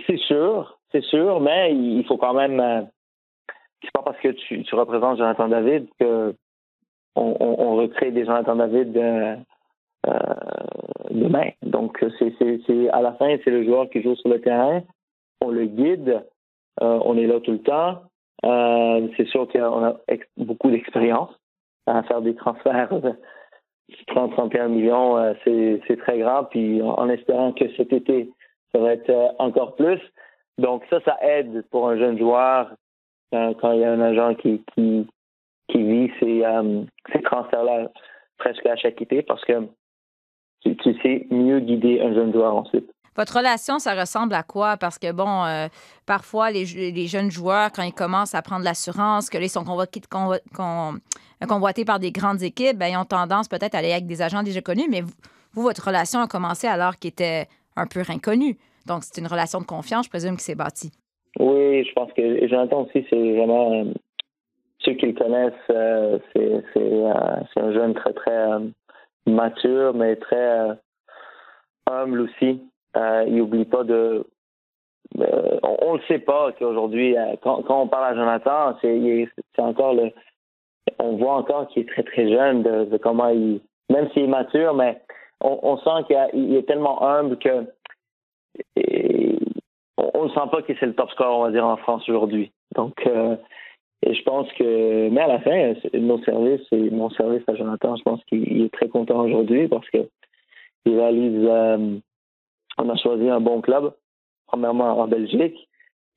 c'est 0.08 0.18
sûr, 0.18 0.80
c'est 0.90 1.04
sûr, 1.04 1.38
mais 1.38 1.72
il 1.72 2.04
faut 2.06 2.16
quand 2.16 2.34
même 2.34 2.88
c'est 3.84 3.92
pas 3.92 4.02
parce 4.02 4.18
que 4.18 4.28
tu, 4.28 4.62
tu, 4.62 4.74
représentes 4.74 5.18
Jonathan 5.18 5.48
David 5.48 5.86
que 6.00 6.34
on, 7.16 7.36
on, 7.38 7.76
recrée 7.76 8.10
des 8.10 8.24
Jonathan 8.24 8.56
David 8.56 8.96
euh, 8.96 9.36
euh, 10.06 10.10
demain. 11.14 11.50
Donc 11.62 12.04
c'est 12.18 12.88
à 12.90 13.02
la 13.02 13.12
fin 13.14 13.36
c'est 13.44 13.50
le 13.50 13.64
joueur 13.64 13.88
qui 13.90 14.02
joue 14.02 14.16
sur 14.16 14.28
le 14.28 14.40
terrain, 14.40 14.82
on 15.40 15.50
le 15.50 15.66
guide, 15.66 16.24
euh, 16.82 17.00
on 17.04 17.16
est 17.16 17.26
là 17.26 17.40
tout 17.40 17.52
le 17.52 17.62
temps. 17.62 18.02
Euh, 18.44 19.08
c'est 19.16 19.26
sûr 19.28 19.48
qu'on 19.48 19.84
a 19.84 19.96
beaucoup 20.36 20.70
d'expérience 20.70 21.30
à 21.86 22.02
faire 22.04 22.20
des 22.20 22.34
transferts. 22.34 22.90
30-31 24.08 24.68
millions, 24.68 25.18
euh, 25.18 25.34
c'est 25.44 25.98
très 25.98 26.18
grand. 26.18 26.44
Puis 26.44 26.80
en 26.82 27.08
espérant 27.08 27.52
que 27.52 27.64
cet 27.76 27.92
été, 27.92 28.30
ça 28.72 28.80
va 28.80 28.92
être 28.94 29.34
encore 29.38 29.76
plus. 29.76 30.00
Donc 30.58 30.82
ça, 30.88 31.00
ça 31.04 31.18
aide 31.20 31.64
pour 31.70 31.88
un 31.88 31.98
jeune 31.98 32.18
joueur 32.18 32.72
quand, 33.32 33.72
il 33.72 33.80
y 33.80 33.84
a 33.84 33.92
un 33.92 34.00
agent 34.00 34.36
qui, 34.36 34.62
qui, 34.74 35.06
qui 35.68 35.82
vit 35.82 36.12
ces, 36.20 36.44
euh, 36.44 36.82
ces 37.12 37.22
transferts-là 37.22 37.90
presque 38.38 38.66
à 38.66 38.76
chaque 38.76 39.00
été 39.00 39.22
parce 39.22 39.44
que 39.44 39.66
tu, 40.64 40.94
sais 41.02 41.26
mieux 41.30 41.60
guider 41.60 42.00
un 42.00 42.14
jeune 42.14 42.32
joueur 42.32 42.56
ensuite. 42.56 42.90
Votre 43.16 43.36
relation, 43.36 43.78
ça 43.78 43.94
ressemble 43.94 44.34
à 44.34 44.42
quoi? 44.42 44.76
Parce 44.76 44.98
que, 44.98 45.12
bon, 45.12 45.44
euh, 45.44 45.68
parfois, 46.04 46.50
les, 46.50 46.64
les, 46.64 47.06
jeunes 47.06 47.30
joueurs, 47.30 47.70
quand 47.70 47.82
ils 47.82 47.92
commencent 47.92 48.34
à 48.34 48.42
prendre 48.42 48.64
l'assurance, 48.64 49.30
que 49.30 49.38
là, 49.38 49.44
ils 49.44 49.48
sont 49.48 49.62
convoqués, 49.62 50.00
convoités 51.46 51.84
par 51.84 52.00
des 52.00 52.10
grandes 52.10 52.42
équipes, 52.42 52.76
ben, 52.76 52.88
ils 52.88 52.96
ont 52.96 53.04
tendance 53.04 53.46
peut-être 53.46 53.76
à 53.76 53.78
aller 53.78 53.92
avec 53.92 54.06
des 54.06 54.20
agents 54.20 54.42
déjà 54.42 54.60
connus, 54.62 54.88
mais 54.90 55.02
vous, 55.52 55.62
votre 55.62 55.86
relation 55.86 56.20
a 56.20 56.26
commencé 56.26 56.66
alors 56.66 56.98
qu'il 56.98 57.10
était 57.10 57.46
un 57.76 57.86
peu 57.86 58.02
inconnu. 58.08 58.56
Donc, 58.86 59.04
c'est 59.04 59.20
une 59.20 59.28
relation 59.28 59.60
de 59.60 59.66
confiance, 59.66 60.06
je 60.06 60.10
présume, 60.10 60.36
qui 60.36 60.42
s'est 60.42 60.56
bâtie. 60.56 60.90
Oui, 61.38 61.84
je 61.84 61.92
pense 61.92 62.12
que 62.12 62.48
Jonathan 62.48 62.82
aussi, 62.82 63.06
c'est 63.08 63.36
vraiment 63.36 63.72
euh, 63.72 63.84
ceux 64.80 64.94
qui 64.94 65.06
le 65.06 65.12
connaissent, 65.12 65.52
c'est 65.68 65.76
euh, 65.76 66.60
c'est 67.54 67.60
un 67.60 67.72
jeune 67.72 67.94
très 67.94 68.12
très 68.12 68.46
mature, 69.26 69.94
mais 69.94 70.16
très 70.16 70.76
humble 71.90 72.20
aussi. 72.20 72.62
il 72.96 73.40
oublie 73.40 73.64
pas 73.64 73.84
de. 73.84 74.26
on, 75.16 75.92
ne 75.92 75.98
le 75.98 76.04
sait 76.08 76.18
pas 76.18 76.52
qu'aujourd'hui, 76.52 77.16
quand, 77.42 77.64
on 77.68 77.88
parle 77.88 78.12
à 78.12 78.14
Jonathan, 78.14 78.76
c'est 78.80 79.28
encore 79.58 79.94
le. 79.94 80.10
On 80.98 81.16
voit 81.16 81.34
encore 81.34 81.68
qu'il 81.68 81.82
est 81.82 81.88
très 81.88 82.02
très 82.02 82.28
jeune 82.28 82.62
de, 82.62 82.96
comment 82.98 83.28
il, 83.28 83.60
même 83.90 84.10
s'il 84.10 84.24
est 84.24 84.28
mature, 84.28 84.74
mais 84.74 85.00
on, 85.40 85.58
on 85.62 85.78
sent 85.78 86.06
qu'il 86.06 86.54
est 86.54 86.66
tellement 86.66 87.02
humble 87.02 87.38
que 87.38 87.66
on 89.96 90.24
ne 90.24 90.28
sent 90.30 90.48
pas 90.50 90.62
que 90.62 90.72
c'est 90.78 90.86
le 90.86 90.94
top 90.94 91.10
score, 91.10 91.38
on 91.38 91.42
va 91.44 91.50
dire, 91.50 91.66
en 91.66 91.76
France 91.76 92.08
aujourd'hui. 92.08 92.52
Donc, 92.74 92.94
euh, 93.06 93.36
Et 94.06 94.14
je 94.14 94.22
pense 94.22 94.52
que, 94.52 95.08
mais 95.08 95.20
à 95.22 95.26
la 95.26 95.40
fin, 95.40 95.74
nos 95.94 96.22
services 96.24 96.66
et 96.72 96.90
mon 96.90 97.08
service 97.10 97.42
à 97.46 97.54
Jonathan, 97.54 97.96
je 97.96 98.02
pense 98.02 98.22
qu'il 98.24 98.62
est 98.62 98.72
très 98.72 98.88
content 98.88 99.24
aujourd'hui 99.24 99.66
parce 99.66 99.88
que 99.88 100.08
il 100.84 100.98
réalise, 100.98 101.46
euh, 101.48 101.96
on 102.76 102.88
a 102.90 102.96
choisi 102.96 103.28
un 103.30 103.40
bon 103.40 103.62
club, 103.62 103.94
premièrement 104.46 104.98
en 104.98 105.08
Belgique, 105.08 105.56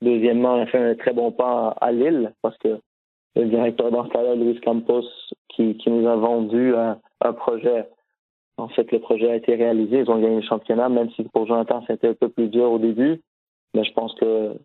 deuxièmement, 0.02 0.56
on 0.56 0.64
a 0.64 0.66
fait 0.66 0.78
un 0.80 0.96
très 0.96 1.14
bon 1.14 1.32
pas 1.32 1.70
à 1.80 1.94
Lille 1.94 2.34
parce 2.42 2.58
que 2.58 2.80
le 3.38 3.46
directeur 3.46 3.90
d'Anstala, 3.92 4.36
Luis 4.36 4.60
Campos, 4.60 5.06
qui, 5.48 5.78
qui 5.78 5.90
nous 5.90 6.08
a 6.08 6.16
vendu 6.18 6.76
un, 6.76 7.00
un, 7.22 7.34
projet. 7.34 7.88
En 8.58 8.68
fait, 8.68 8.92
le 8.92 9.00
projet 9.00 9.32
a 9.32 9.36
été 9.36 9.56
réalisé, 9.56 10.00
ils 10.00 10.12
ont 10.12 10.20
gagné 10.20 10.38
le 10.38 10.42
championnat, 10.42 10.90
même 10.90 11.10
si 11.12 11.24
pour 11.24 11.48
Jonathan, 11.48 11.84
c'était 11.88 12.10
un 12.10 12.14
peu 12.16 12.28
plus 12.28 12.50
dur 12.50 12.70
au 12.70 12.80
début. 12.80 13.22
Mais 13.74 13.86
je 13.86 13.94
pense 13.94 14.14
que 14.16 14.58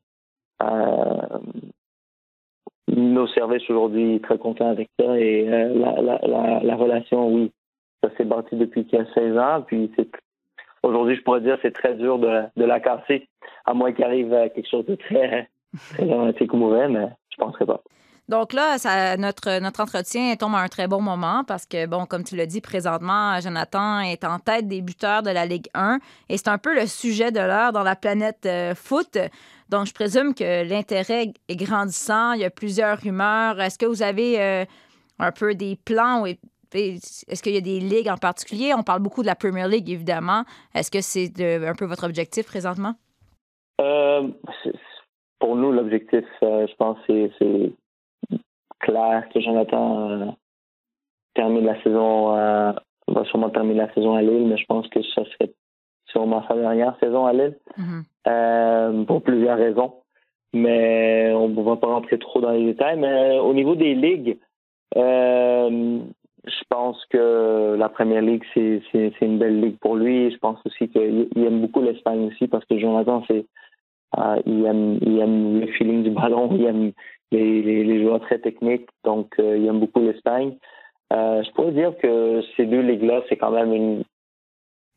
euh, 0.62 1.38
nos 2.92 3.26
services 3.28 3.68
aujourd'hui 3.70 4.20
très 4.20 4.38
contents 4.38 4.70
avec 4.70 4.88
ça 4.98 5.18
et 5.18 5.48
euh, 5.48 5.74
la, 5.74 6.02
la, 6.02 6.20
la, 6.26 6.60
la, 6.62 6.76
relation, 6.76 7.28
oui, 7.28 7.50
ça 8.02 8.10
s'est 8.16 8.24
bâti 8.24 8.56
depuis 8.56 8.84
qu'il 8.84 8.98
y 8.98 9.02
a 9.02 9.06
16 9.14 9.38
ans. 9.38 9.62
Puis 9.66 9.90
aujourd'hui, 10.82 11.16
je 11.16 11.22
pourrais 11.22 11.40
dire, 11.40 11.58
c'est 11.62 11.72
très 11.72 11.94
dur 11.94 12.18
de, 12.18 12.42
de 12.56 12.64
la 12.64 12.80
casser, 12.80 13.28
à 13.64 13.74
moins 13.74 13.92
qu'il 13.92 14.04
arrive 14.04 14.30
quelque 14.54 14.68
chose 14.68 14.86
de 14.86 14.94
très, 14.94 15.48
très 15.94 16.04
dramatique 16.04 16.52
ou 16.52 16.56
mauvais, 16.56 16.88
mais 16.88 17.08
je 17.30 17.36
penserais 17.36 17.66
pas. 17.66 17.82
Donc 18.28 18.52
là, 18.52 18.78
ça, 18.78 19.16
notre, 19.16 19.60
notre 19.60 19.80
entretien 19.80 20.34
tombe 20.36 20.54
à 20.54 20.58
un 20.58 20.68
très 20.68 20.86
bon 20.86 21.00
moment 21.00 21.42
parce 21.44 21.66
que, 21.66 21.86
bon, 21.86 22.06
comme 22.06 22.22
tu 22.22 22.36
l'as 22.36 22.46
dit, 22.46 22.60
présentement, 22.60 23.38
Jonathan 23.40 24.00
est 24.00 24.24
en 24.24 24.38
tête 24.38 24.68
des 24.68 24.80
buteurs 24.80 25.22
de 25.22 25.30
la 25.30 25.44
Ligue 25.44 25.68
1 25.74 25.98
et 26.28 26.38
c'est 26.38 26.48
un 26.48 26.58
peu 26.58 26.74
le 26.74 26.86
sujet 26.86 27.32
de 27.32 27.40
l'heure 27.40 27.72
dans 27.72 27.82
la 27.82 27.96
planète 27.96 28.46
euh, 28.46 28.74
foot. 28.76 29.18
Donc, 29.70 29.86
je 29.86 29.92
présume 29.92 30.34
que 30.34 30.66
l'intérêt 30.68 31.32
est 31.48 31.56
grandissant. 31.56 32.32
Il 32.32 32.40
y 32.40 32.44
a 32.44 32.50
plusieurs 32.50 32.98
rumeurs. 32.98 33.60
Est-ce 33.60 33.76
que 33.76 33.86
vous 33.86 34.02
avez 34.02 34.40
euh, 34.40 34.64
un 35.18 35.32
peu 35.32 35.54
des 35.56 35.76
plans? 35.84 36.24
Est-ce 36.24 37.42
qu'il 37.42 37.54
y 37.54 37.58
a 37.58 37.60
des 37.60 37.80
ligues 37.80 38.08
en 38.08 38.18
particulier? 38.18 38.72
On 38.72 38.84
parle 38.84 39.02
beaucoup 39.02 39.22
de 39.22 39.26
la 39.26 39.34
Premier 39.34 39.66
League, 39.66 39.90
évidemment. 39.90 40.44
Est-ce 40.74 40.92
que 40.92 41.00
c'est 41.00 41.32
un 41.40 41.74
peu 41.74 41.86
votre 41.86 42.04
objectif 42.04 42.46
présentement? 42.46 42.94
Euh, 43.80 44.28
pour 45.40 45.56
nous, 45.56 45.72
l'objectif, 45.72 46.24
je 46.40 46.74
pense, 46.76 46.98
c'est 47.06 47.72
clair 48.92 49.28
que 49.32 49.40
Jonathan 49.40 50.36
termine 51.34 51.64
la 51.64 51.82
saison, 51.82 52.28
va 53.08 53.24
sûrement 53.24 53.50
terminer 53.50 53.80
la 53.80 53.94
saison 53.94 54.14
à 54.14 54.22
Lille, 54.22 54.46
mais 54.46 54.56
je 54.56 54.66
pense 54.66 54.86
que 54.88 55.02
ça 55.14 55.24
serait 55.24 55.52
sûrement 56.06 56.44
sa 56.46 56.54
dernière 56.54 56.96
saison 57.00 57.26
à 57.26 57.32
Lille, 57.32 57.56
mm-hmm. 57.78 58.02
euh, 58.28 59.04
pour 59.04 59.22
plusieurs 59.22 59.58
raisons. 59.58 59.94
Mais 60.52 61.32
on 61.34 61.48
ne 61.48 61.62
va 61.62 61.76
pas 61.76 61.86
rentrer 61.86 62.18
trop 62.18 62.40
dans 62.40 62.50
les 62.50 62.64
détails. 62.64 62.98
Mais 62.98 63.38
au 63.38 63.54
niveau 63.54 63.74
des 63.74 63.94
ligues, 63.94 64.38
euh, 64.96 65.98
je 66.44 66.64
pense 66.68 67.02
que 67.06 67.74
la 67.78 67.88
première 67.88 68.20
ligue, 68.20 68.44
c'est, 68.52 68.82
c'est, 68.92 69.14
une 69.22 69.38
belle 69.38 69.60
ligue 69.60 69.78
pour 69.78 69.96
lui. 69.96 70.30
Je 70.30 70.36
pense 70.38 70.58
aussi 70.66 70.88
qu'il 70.90 71.28
aime 71.36 71.62
beaucoup 71.62 71.80
l'Espagne 71.80 72.26
aussi 72.26 72.48
parce 72.48 72.66
que 72.66 72.78
Jonathan, 72.78 73.22
c'est, 73.28 73.46
euh, 74.18 74.42
il, 74.46 74.66
aime, 74.66 75.60
le 75.60 75.66
feeling 75.68 76.02
du 76.02 76.10
ballon, 76.10 76.50
il 76.52 76.64
aime 76.64 76.92
les, 77.30 78.02
joueurs 78.02 78.20
très 78.20 78.38
techniques, 78.38 78.88
donc 79.04 79.34
il 79.38 79.66
aime 79.66 79.80
beaucoup 79.80 80.00
l'Espagne. 80.00 80.56
je 81.10 81.50
pourrais 81.52 81.72
dire 81.72 81.96
que 81.98 82.42
ces 82.56 82.66
deux 82.66 82.80
ligues-là, 82.80 83.22
c'est 83.28 83.36
quand 83.36 83.50
même 83.50 83.72
une, 83.72 84.04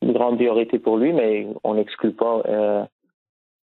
grande 0.02 0.36
priorité 0.36 0.78
pour 0.78 0.98
lui, 0.98 1.12
mais 1.12 1.46
on 1.64 1.74
n'exclut 1.74 2.12
pas 2.12 2.42
euh, 2.46 2.84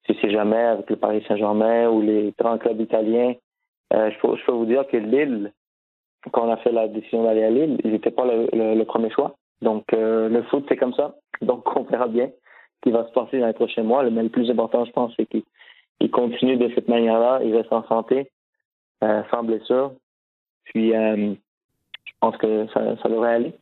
si 0.06 0.18
c'est 0.22 0.32
jamais 0.32 0.58
avec 0.58 0.89
le 0.89 0.96
Paris 0.96 1.24
Saint-Germain 1.27 1.89
ou 1.89 2.01
les 2.01 2.34
grands 2.38 2.58
clubs 2.58 2.79
italiens. 2.79 3.34
Euh, 3.94 4.12
je, 4.12 4.46
peux, 4.46 4.51
vous 4.51 4.65
dire 4.65 4.88
que 4.88 4.98
Lille, 4.98 5.51
quand 6.32 6.48
on 6.48 6.51
a 6.51 6.58
fait 6.58 6.72
la 6.72 6.88
décision 6.88 7.24
d'aller 7.24 7.44
à 7.44 7.50
Lille, 7.50 7.79
ils 7.84 7.91
n'étaient 7.91 8.12
pas 8.12 8.25
le, 8.25 8.48
le, 8.53 8.84
premier 8.86 9.10
choix. 9.10 9.36
Donc 9.62 9.91
euh, 9.94 10.29
le 10.29 10.44
foot, 10.44 10.65
c'est 10.70 10.77
comme 10.77 10.94
ça. 10.94 11.15
Donc 11.41 11.63
on 11.75 11.84
verra 11.84 12.08
bien 12.08 12.29
qui 12.82 12.92
va 12.92 13.06
se 13.08 13.12
passer 13.12 13.40
dans 13.40 13.48
les 13.48 13.54
prochains 13.54 13.84
mois. 13.84 14.04
Mais 14.10 14.24
le 14.24 14.30
plus 14.30 14.50
important, 14.50 14.86
je 14.86 14.92
pense, 14.92 15.14
c'est 15.18 15.28
qu'il 15.28 16.12
continue 16.12 16.58
de 16.58 16.72
cette 16.76 16.88
manière-là, 16.88 17.42
il 17.44 17.56
reste 17.56 17.72
en 17.72 17.86
santé, 17.88 18.32
euh, 19.04 19.22
sans 19.32 19.44
blessure. 19.44 19.94
Puis 20.66 20.96
euh, 20.96 21.34
je 22.06 22.12
pense 22.20 22.38
que 22.38 22.68
ça, 22.74 23.10
devrait 23.10 23.36
aller. 23.36 23.54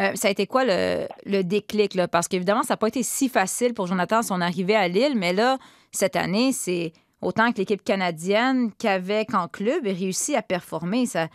Euh, 0.00 0.12
ça 0.14 0.28
a 0.28 0.30
été 0.30 0.46
quoi 0.46 0.64
le, 0.64 1.06
le 1.26 1.42
déclic? 1.42 1.94
Là? 1.94 2.08
Parce 2.08 2.28
qu'évidemment, 2.28 2.62
ça 2.62 2.74
n'a 2.74 2.78
pas 2.78 2.88
été 2.88 3.02
si 3.02 3.28
facile 3.28 3.74
pour 3.74 3.86
Jonathan 3.86 4.22
son 4.22 4.40
arrivée 4.40 4.76
à 4.76 4.88
Lille, 4.88 5.14
mais 5.16 5.32
là, 5.32 5.58
cette 5.90 6.16
année, 6.16 6.52
c'est 6.52 6.92
autant 7.20 7.52
que 7.52 7.58
l'équipe 7.58 7.82
canadienne 7.82 8.70
qu'avec 8.78 9.34
en 9.34 9.48
club 9.48 9.86
et 9.86 9.92
réussi 9.92 10.36
à 10.36 10.42
performer. 10.42 11.06
Ça, 11.06 11.28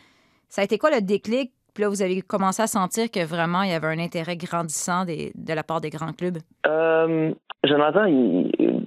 ça 0.49 0.61
a 0.61 0.65
été 0.65 0.77
quoi 0.77 0.91
le 0.91 1.01
déclic? 1.01 1.51
Puis 1.73 1.83
là, 1.83 1.89
vous 1.89 2.01
avez 2.01 2.21
commencé 2.21 2.61
à 2.61 2.67
sentir 2.67 3.09
que 3.09 3.25
vraiment, 3.25 3.63
il 3.63 3.71
y 3.71 3.73
avait 3.73 3.87
un 3.87 3.99
intérêt 3.99 4.37
grandissant 4.37 5.05
de 5.05 5.53
la 5.53 5.63
part 5.63 5.81
des 5.81 5.89
grands 5.89 6.13
clubs? 6.13 6.37
Euh, 6.67 7.31
Jonathan, 7.63 8.05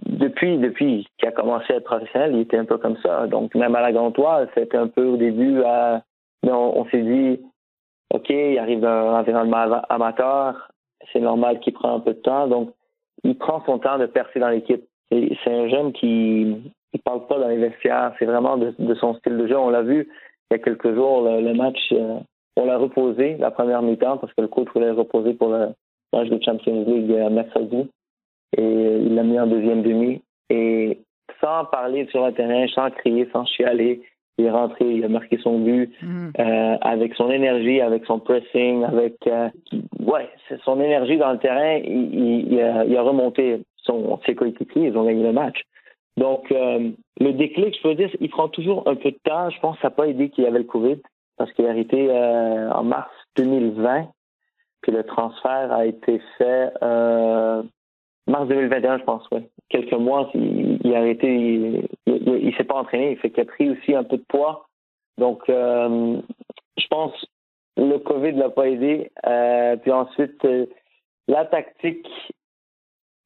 depuis, 0.07 0.59
depuis 0.59 1.07
qu'il 1.19 1.29
a 1.29 1.33
commencé 1.33 1.73
à 1.73 1.77
être 1.77 1.85
professionnel, 1.85 2.33
il 2.35 2.41
était 2.41 2.59
un 2.59 2.65
peu 2.65 2.79
comme 2.79 2.97
ça. 3.03 3.27
Donc, 3.27 3.55
même 3.55 3.75
à 3.75 3.81
la 3.81 3.93
Gantoise, 3.93 4.49
c'était 4.55 4.77
un 4.77 4.89
peu 4.89 5.05
au 5.05 5.17
début, 5.17 5.63
à... 5.65 6.03
on 6.45 6.87
s'est 6.91 7.03
dit, 7.03 7.41
OK, 8.15 8.31
il 8.31 8.59
arrive 8.59 8.81
d'un 8.81 9.15
environnement 9.15 9.83
amateur, 9.89 10.71
c'est 11.13 11.21
normal 11.21 11.61
qu'il 11.61 11.73
prend 11.73 11.97
un 11.97 12.01
peu 12.01 12.15
de 12.15 12.21
temps. 12.21 12.47
Donc, 12.47 12.73
il 13.25 13.37
prend 13.37 13.63
son 13.67 13.79
temps 13.79 13.99
de 13.99 14.07
percer 14.07 14.39
dans 14.39 14.49
l'équipe. 14.49 14.85
C'est 15.11 15.37
un 15.47 15.69
jeune 15.69 15.93
qui 15.93 16.73
ne 16.95 16.99
parle 17.05 17.27
pas 17.27 17.39
dans 17.39 17.49
les 17.49 17.57
vestiaires. 17.57 18.13
C'est 18.19 18.25
vraiment 18.27 18.57
de, 18.57 18.75
son 19.01 19.15
style 19.15 19.37
de 19.37 19.47
jeu. 19.47 19.57
On 19.57 19.71
l'a 19.71 19.83
vu 19.83 20.09
il 20.51 20.57
y 20.57 20.61
a 20.61 20.63
quelques 20.63 20.95
jours, 20.95 21.23
le, 21.23 21.55
match, 21.55 21.79
euh, 21.93 22.19
on 22.57 22.67
l'a 22.67 22.79
reposé 22.79 23.37
la 23.39 23.51
première 23.51 23.83
mi-temps 23.83 24.19
parce 24.19 24.33
que 24.33 24.41
le 24.41 24.49
coach 24.49 24.69
voulait 24.75 24.91
reposer 24.91 25.35
pour 25.35 25.49
le 25.51 25.69
match 26.13 26.29
de 26.29 26.43
Champions 26.43 26.85
League 26.87 27.13
euh, 27.13 27.31
mercredi. 27.31 27.89
Et 28.57 28.63
il 28.63 29.15
l'a 29.15 29.23
mis 29.23 29.39
en 29.39 29.47
deuxième 29.47 29.83
demi. 29.83 30.23
Et 30.49 30.99
sans 31.41 31.65
parler 31.67 32.07
sur 32.11 32.25
le 32.25 32.33
terrain, 32.33 32.67
sans 32.69 32.91
crier, 32.91 33.29
sans 33.33 33.45
chialer, 33.45 34.03
il 34.39 34.45
est 34.45 34.51
rentré, 34.51 34.85
il 34.85 35.05
a 35.05 35.09
marqué 35.09 35.39
son 35.39 35.59
but 35.61 35.91
mm. 36.03 36.29
euh, 36.39 36.77
avec 36.81 37.15
son 37.15 37.31
énergie, 37.31 37.81
avec 37.81 38.05
son 38.05 38.19
pressing, 38.19 38.85
avec 38.85 39.15
euh, 39.27 39.49
ouais, 40.01 40.29
son 40.65 40.81
énergie 40.81 41.17
dans 41.17 41.33
le 41.33 41.39
terrain. 41.39 41.79
Il, 41.85 42.53
il, 42.53 42.61
a, 42.61 42.85
il 42.85 42.97
a, 42.97 43.03
remonté 43.03 43.63
son, 43.79 44.19
ses 44.27 44.35
coéquipiers, 44.35 44.89
ils 44.89 44.97
ont 44.97 45.05
gagné 45.05 45.23
le 45.23 45.33
match. 45.33 45.63
Donc 46.17 46.51
euh, 46.53 46.91
le 47.21 47.33
déclic, 47.33 47.77
je 47.77 47.83
peux 47.83 47.95
dire, 47.95 48.11
il 48.21 48.31
prend 48.31 48.49
toujours 48.49 48.87
un 48.87 48.95
peu 48.95 49.11
de 49.11 49.19
temps. 49.25 49.51
Je 49.51 49.61
pense 49.61 49.77
que 49.77 49.83
ça 49.83 49.89
n'a 49.89 49.95
pas 49.95 50.09
aidé 50.09 50.29
qu'il 50.31 50.45
y 50.45 50.47
avait 50.47 50.59
le 50.59 50.65
Covid 50.65 50.99
parce 51.37 51.53
qu'il 51.53 51.67
a 51.67 51.71
arrêté 51.71 52.09
euh, 52.11 52.71
en 52.71 52.85
mars 52.85 53.11
2020, 53.37 54.09
puis 54.83 54.93
le 54.93 55.05
transfert 55.05 55.73
a 55.73 55.87
été 55.87 56.21
fait 56.39 56.73
mars 58.27 58.49
2021, 58.49 58.99
je 58.99 59.05
pense. 59.05 59.29
Quelques 59.69 59.93
mois, 59.93 60.31
il, 60.35 60.95
a 60.95 60.99
arrêté, 60.99 61.29
il, 61.29 61.89
il, 62.07 62.55
s'est 62.57 62.65
pas 62.65 62.77
entraîné, 62.77 63.13
il 63.13 63.19
fait 63.19 63.31
qu'il 63.31 63.43
a 63.43 63.47
pris 63.47 63.71
aussi 63.71 63.95
un 63.95 64.05
peu 64.05 64.17
de 64.17 64.25
poids. 64.29 64.67
Donc, 65.19 65.49
euh, 65.49 66.21
je 66.77 66.87
pense 66.89 67.13
le 67.77 67.99
Covid 67.99 68.33
l'a 68.33 68.51
pas 68.51 68.69
aidé. 68.69 69.11
Euh, 69.27 69.77
puis 69.77 69.93
ensuite, 69.93 70.45
euh, 70.45 70.67
la 71.29 71.45
tactique 71.45 72.09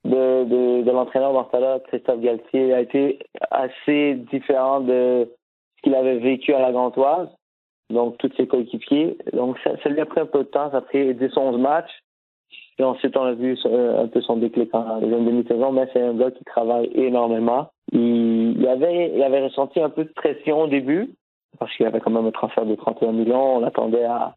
de, 0.04 0.44
de, 0.44 0.82
de 0.82 0.90
l'entraîneur 0.90 1.32
dans 1.32 1.80
Christophe 1.80 2.20
Galtier, 2.20 2.72
a 2.72 2.80
été 2.80 3.18
assez 3.50 4.14
différente 4.14 4.86
de 4.86 5.30
ce 5.76 5.82
qu'il 5.82 5.94
avait 5.94 6.18
vécu 6.18 6.54
à 6.54 6.60
la 6.60 6.72
Gantoise. 6.72 7.28
Donc, 7.90 8.18
tous 8.18 8.30
ses 8.36 8.46
coéquipiers. 8.46 9.16
Donc, 9.32 9.58
ça, 9.64 9.72
ça, 9.82 9.88
lui 9.88 10.00
a 10.00 10.06
pris 10.06 10.20
un 10.20 10.26
peu 10.26 10.40
de 10.40 10.48
temps. 10.48 10.70
Ça 10.70 10.78
a 10.78 10.80
pris 10.80 11.12
10-11 11.14 11.58
matchs. 11.58 11.90
Et 12.78 12.82
ensuite, 12.82 13.16
on 13.16 13.24
a 13.24 13.32
vu 13.32 13.58
un 13.66 14.06
peu 14.06 14.22
son 14.22 14.38
déclic 14.38 14.74
en 14.74 15.00
deuxième 15.00 15.26
demi-saison, 15.26 15.70
mais 15.70 15.86
c'est 15.92 16.00
un 16.00 16.14
gars 16.14 16.30
qui 16.30 16.44
travaille 16.44 16.90
énormément. 16.94 17.70
Il, 17.92 18.66
avait, 18.66 19.12
il 19.14 19.22
avait 19.22 19.44
ressenti 19.44 19.80
un 19.80 19.90
peu 19.90 20.04
de 20.04 20.12
pression 20.12 20.62
au 20.62 20.66
début, 20.66 21.10
parce 21.58 21.74
qu'il 21.76 21.84
avait 21.84 22.00
quand 22.00 22.10
même 22.10 22.26
un 22.26 22.30
transfert 22.30 22.64
de 22.64 22.74
31 22.74 23.12
millions. 23.12 23.56
On 23.56 23.60
l'attendait 23.60 24.04
à, 24.04 24.34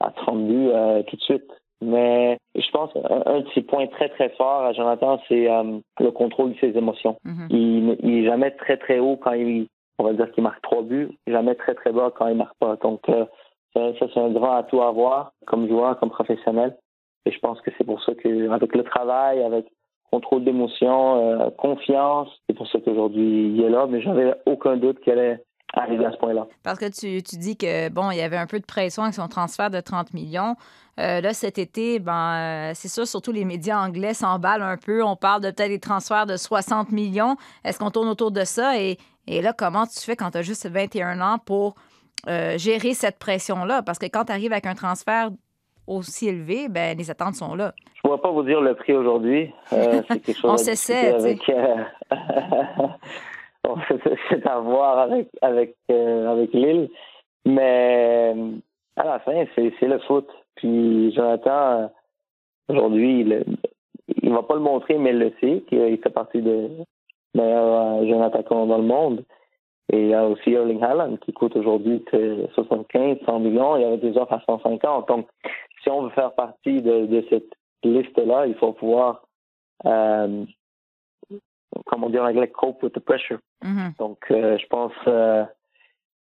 à 0.00 0.10
30 0.10 0.46
buts 0.46 0.70
euh, 0.72 1.02
tout 1.02 1.16
de 1.16 1.22
suite. 1.22 1.50
Mais 1.82 2.38
je 2.54 2.70
pense 2.70 2.90
un, 2.96 3.40
de 3.40 3.46
ses 3.54 3.62
points 3.62 3.88
très 3.88 4.08
très 4.08 4.30
forts 4.30 4.62
à 4.62 4.72
Jonathan, 4.72 5.20
c'est 5.28 5.50
euh, 5.50 5.78
le 6.00 6.10
contrôle 6.12 6.52
de 6.52 6.58
ses 6.60 6.78
émotions. 6.78 7.16
Mm-hmm. 7.26 7.46
il, 7.50 7.96
il 8.02 8.18
est 8.18 8.24
jamais 8.24 8.52
très 8.52 8.76
très 8.76 9.00
haut 9.00 9.16
quand 9.16 9.32
il, 9.32 9.66
on 10.02 10.06
va 10.06 10.12
dire 10.14 10.30
qu'il 10.32 10.42
marque 10.42 10.60
trois 10.62 10.82
buts, 10.82 11.16
jamais 11.26 11.54
très 11.54 11.74
très 11.74 11.92
bas 11.92 12.12
quand 12.16 12.26
il 12.28 12.36
marque 12.36 12.56
pas. 12.58 12.76
Donc 12.76 13.08
euh, 13.08 13.24
ça, 13.74 14.06
c'est 14.12 14.20
un 14.20 14.30
grand 14.30 14.56
atout 14.56 14.82
à 14.82 14.88
avoir 14.88 15.32
comme 15.46 15.68
joueur, 15.68 15.98
comme 15.98 16.10
professionnel. 16.10 16.76
Et 17.24 17.30
je 17.30 17.38
pense 17.38 17.60
que 17.60 17.70
c'est 17.78 17.84
pour 17.84 18.02
ça 18.02 18.12
qu'avec 18.14 18.74
le 18.74 18.82
travail, 18.82 19.42
avec 19.42 19.66
contrôle 20.10 20.44
d'émotion, 20.44 21.40
euh, 21.40 21.50
confiance, 21.50 22.28
c'est 22.46 22.56
pour 22.56 22.68
ça 22.68 22.80
qu'aujourd'hui 22.80 23.54
il 23.54 23.62
est 23.62 23.70
là. 23.70 23.86
Mais 23.88 24.02
j'avais 24.02 24.34
aucun 24.46 24.76
doute 24.76 25.00
qu'il 25.00 25.12
allait 25.12 25.42
arriver 25.74 26.04
à 26.04 26.12
ce 26.12 26.16
point-là. 26.18 26.46
Parce 26.62 26.78
que 26.78 26.90
tu, 26.90 27.22
tu, 27.22 27.36
dis 27.36 27.56
que, 27.56 27.88
bon, 27.88 28.10
il 28.10 28.18
y 28.18 28.22
avait 28.22 28.36
un 28.36 28.46
peu 28.46 28.60
de 28.60 28.66
pression 28.66 29.04
avec 29.04 29.14
son 29.14 29.28
transfert 29.28 29.70
de 29.70 29.80
30 29.80 30.12
millions. 30.12 30.56
Euh, 31.00 31.22
là, 31.22 31.32
cet 31.32 31.58
été, 31.58 31.98
ben, 31.98 32.72
c'est 32.74 32.88
sûr, 32.88 33.06
surtout 33.06 33.32
les 33.32 33.46
médias 33.46 33.78
anglais 33.78 34.12
s'emballent 34.12 34.62
un 34.62 34.76
peu. 34.76 35.02
On 35.02 35.16
parle 35.16 35.40
de 35.40 35.50
peut-être 35.50 35.70
des 35.70 35.80
transferts 35.80 36.26
de 36.26 36.36
60 36.36 36.92
millions. 36.92 37.36
Est-ce 37.64 37.78
qu'on 37.78 37.90
tourne 37.90 38.08
autour 38.08 38.30
de 38.30 38.44
ça? 38.44 38.78
Et 39.26 39.42
là, 39.42 39.52
comment 39.52 39.86
tu 39.86 40.00
fais 40.00 40.16
quand 40.16 40.30
tu 40.32 40.38
as 40.38 40.42
juste 40.42 40.68
21 40.68 41.20
ans 41.20 41.38
pour 41.44 41.74
gérer 42.26 42.94
cette 42.94 43.18
pression-là? 43.18 43.82
Parce 43.82 43.98
que 43.98 44.06
quand 44.06 44.24
tu 44.26 44.32
arrives 44.32 44.52
avec 44.52 44.66
un 44.66 44.74
transfert 44.74 45.30
aussi 45.86 46.28
élevé, 46.28 46.68
ben, 46.68 46.96
les 46.96 47.10
attentes 47.10 47.34
sont 47.34 47.54
là. 47.54 47.72
Je 47.94 48.00
ne 48.04 48.10
pourrais 48.10 48.20
pas 48.20 48.30
vous 48.30 48.42
dire 48.42 48.60
le 48.60 48.74
prix 48.74 48.92
aujourd'hui. 48.94 49.52
c'est 49.68 50.06
quelque 50.06 50.32
chose 50.40 50.50
On 50.50 50.56
s'essaie, 50.56 51.14
avec, 51.14 51.40
c'est 54.30 54.46
à 54.46 54.58
voir 54.58 54.98
avec, 54.98 55.28
avec, 55.40 55.76
avec 55.88 56.52
Lille. 56.52 56.90
Mais 57.44 58.34
à 58.96 59.04
la 59.04 59.18
fin, 59.20 59.44
c'est 59.54 59.80
le 59.82 59.98
foot. 60.00 60.28
Puis 60.56 61.12
Jonathan, 61.14 61.90
aujourd'hui, 62.68 63.20
il, 63.20 63.44
il 64.22 64.32
va 64.32 64.42
pas 64.42 64.54
le 64.54 64.60
montrer, 64.60 64.98
mais 64.98 65.10
il 65.10 65.18
le 65.18 65.32
sait, 65.40 65.62
qu'il 65.68 65.98
fait 65.98 66.10
partie 66.10 66.42
des 66.42 66.68
meilleurs 67.34 68.06
jeunes 68.06 68.22
attaquants 68.22 68.66
dans 68.66 68.78
le 68.78 68.84
monde. 68.84 69.24
Et 69.92 70.00
il 70.00 70.08
y 70.08 70.14
a 70.14 70.26
aussi 70.26 70.50
Erling 70.52 70.82
Haaland 70.82 71.16
qui 71.18 71.32
coûte 71.32 71.56
aujourd'hui 71.56 72.04
75, 72.54 73.18
100 73.26 73.40
millions. 73.40 73.76
Il 73.76 73.82
y 73.82 73.84
avait 73.84 73.98
des 73.98 74.16
offres 74.16 74.32
à 74.32 74.40
150. 74.46 75.08
Donc, 75.08 75.28
si 75.82 75.90
on 75.90 76.02
veut 76.02 76.10
faire 76.10 76.32
partie 76.32 76.80
de, 76.80 77.06
de 77.06 77.24
cette 77.28 77.52
liste-là, 77.82 78.46
il 78.46 78.54
faut 78.54 78.72
pouvoir, 78.72 79.26
euh, 79.84 80.44
comment 81.86 82.08
dire 82.08 82.22
en 82.22 82.28
anglais, 82.28 82.48
cope 82.48 82.82
with 82.82 82.94
the 82.94 83.00
pressure. 83.00 83.38
Mm-hmm. 83.64 83.98
Donc, 83.98 84.18
euh, 84.30 84.56
je 84.58 84.66
pense 84.68 84.92
euh, 85.08 85.44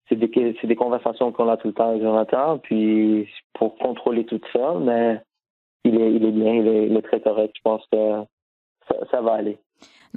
c'est 0.07 0.15
des, 0.15 0.27
des 0.27 0.75
conversations 0.75 1.31
qu'on 1.31 1.49
a 1.49 1.57
tout 1.57 1.67
le 1.67 1.73
temps 1.73 1.89
avec 1.89 2.01
Jonathan, 2.01 2.59
puis 2.59 3.27
pour 3.53 3.77
contrôler 3.77 4.25
tout 4.25 4.39
ça, 4.53 4.75
mais 4.79 5.21
il 5.83 5.99
est, 5.99 6.13
il 6.13 6.25
est 6.25 6.31
bien, 6.31 6.53
il 6.53 6.67
est, 6.67 6.87
il 6.87 6.95
est 6.95 7.01
très 7.01 7.19
correct. 7.19 7.53
Je 7.57 7.61
pense 7.61 7.83
que 7.91 8.23
ça, 8.87 8.95
ça 9.11 9.21
va 9.21 9.33
aller. 9.33 9.57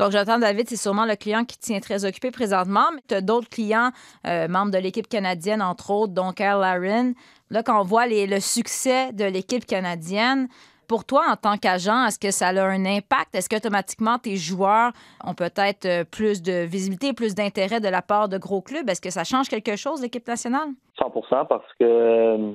Donc, 0.00 0.12
Jonathan 0.12 0.38
David, 0.38 0.66
c'est 0.66 0.76
sûrement 0.76 1.04
le 1.04 1.14
client 1.14 1.44
qui 1.44 1.58
tient 1.58 1.78
très 1.78 2.06
occupé 2.06 2.30
présentement, 2.30 2.86
mais 2.94 3.02
tu 3.06 3.14
as 3.14 3.20
d'autres 3.20 3.50
clients, 3.50 3.90
euh, 4.26 4.48
membres 4.48 4.70
de 4.70 4.78
l'équipe 4.78 5.06
canadienne, 5.06 5.60
entre 5.60 5.90
autres, 5.90 6.14
dont 6.14 6.32
Kyle 6.32 6.56
Larin. 6.58 7.12
Là, 7.50 7.62
quand 7.62 7.78
on 7.78 7.84
voit 7.84 8.06
le 8.06 8.40
succès 8.40 9.12
de 9.12 9.26
l'équipe 9.26 9.66
canadienne, 9.66 10.48
pour 10.88 11.04
toi, 11.04 11.26
en 11.30 11.36
tant 11.36 11.58
qu'agent, 11.58 12.06
est-ce 12.06 12.18
que 12.18 12.30
ça 12.30 12.48
a 12.48 12.64
un 12.64 12.86
impact? 12.86 13.34
Est-ce 13.34 13.50
qu'automatiquement, 13.50 14.16
tes 14.16 14.38
joueurs 14.38 14.92
ont 15.22 15.34
peut-être 15.34 15.84
euh, 15.84 16.04
plus 16.04 16.40
de 16.40 16.64
visibilité, 16.64 17.12
plus 17.12 17.34
d'intérêt 17.34 17.80
de 17.80 17.88
la 17.88 18.00
part 18.00 18.30
de 18.30 18.38
gros 18.38 18.62
clubs? 18.62 18.88
Est-ce 18.88 19.02
que 19.02 19.10
ça 19.10 19.24
change 19.24 19.50
quelque 19.50 19.76
chose, 19.76 20.00
l'équipe 20.00 20.26
nationale? 20.26 20.70
100% 20.98 21.46
parce 21.46 21.70
que 21.78 22.54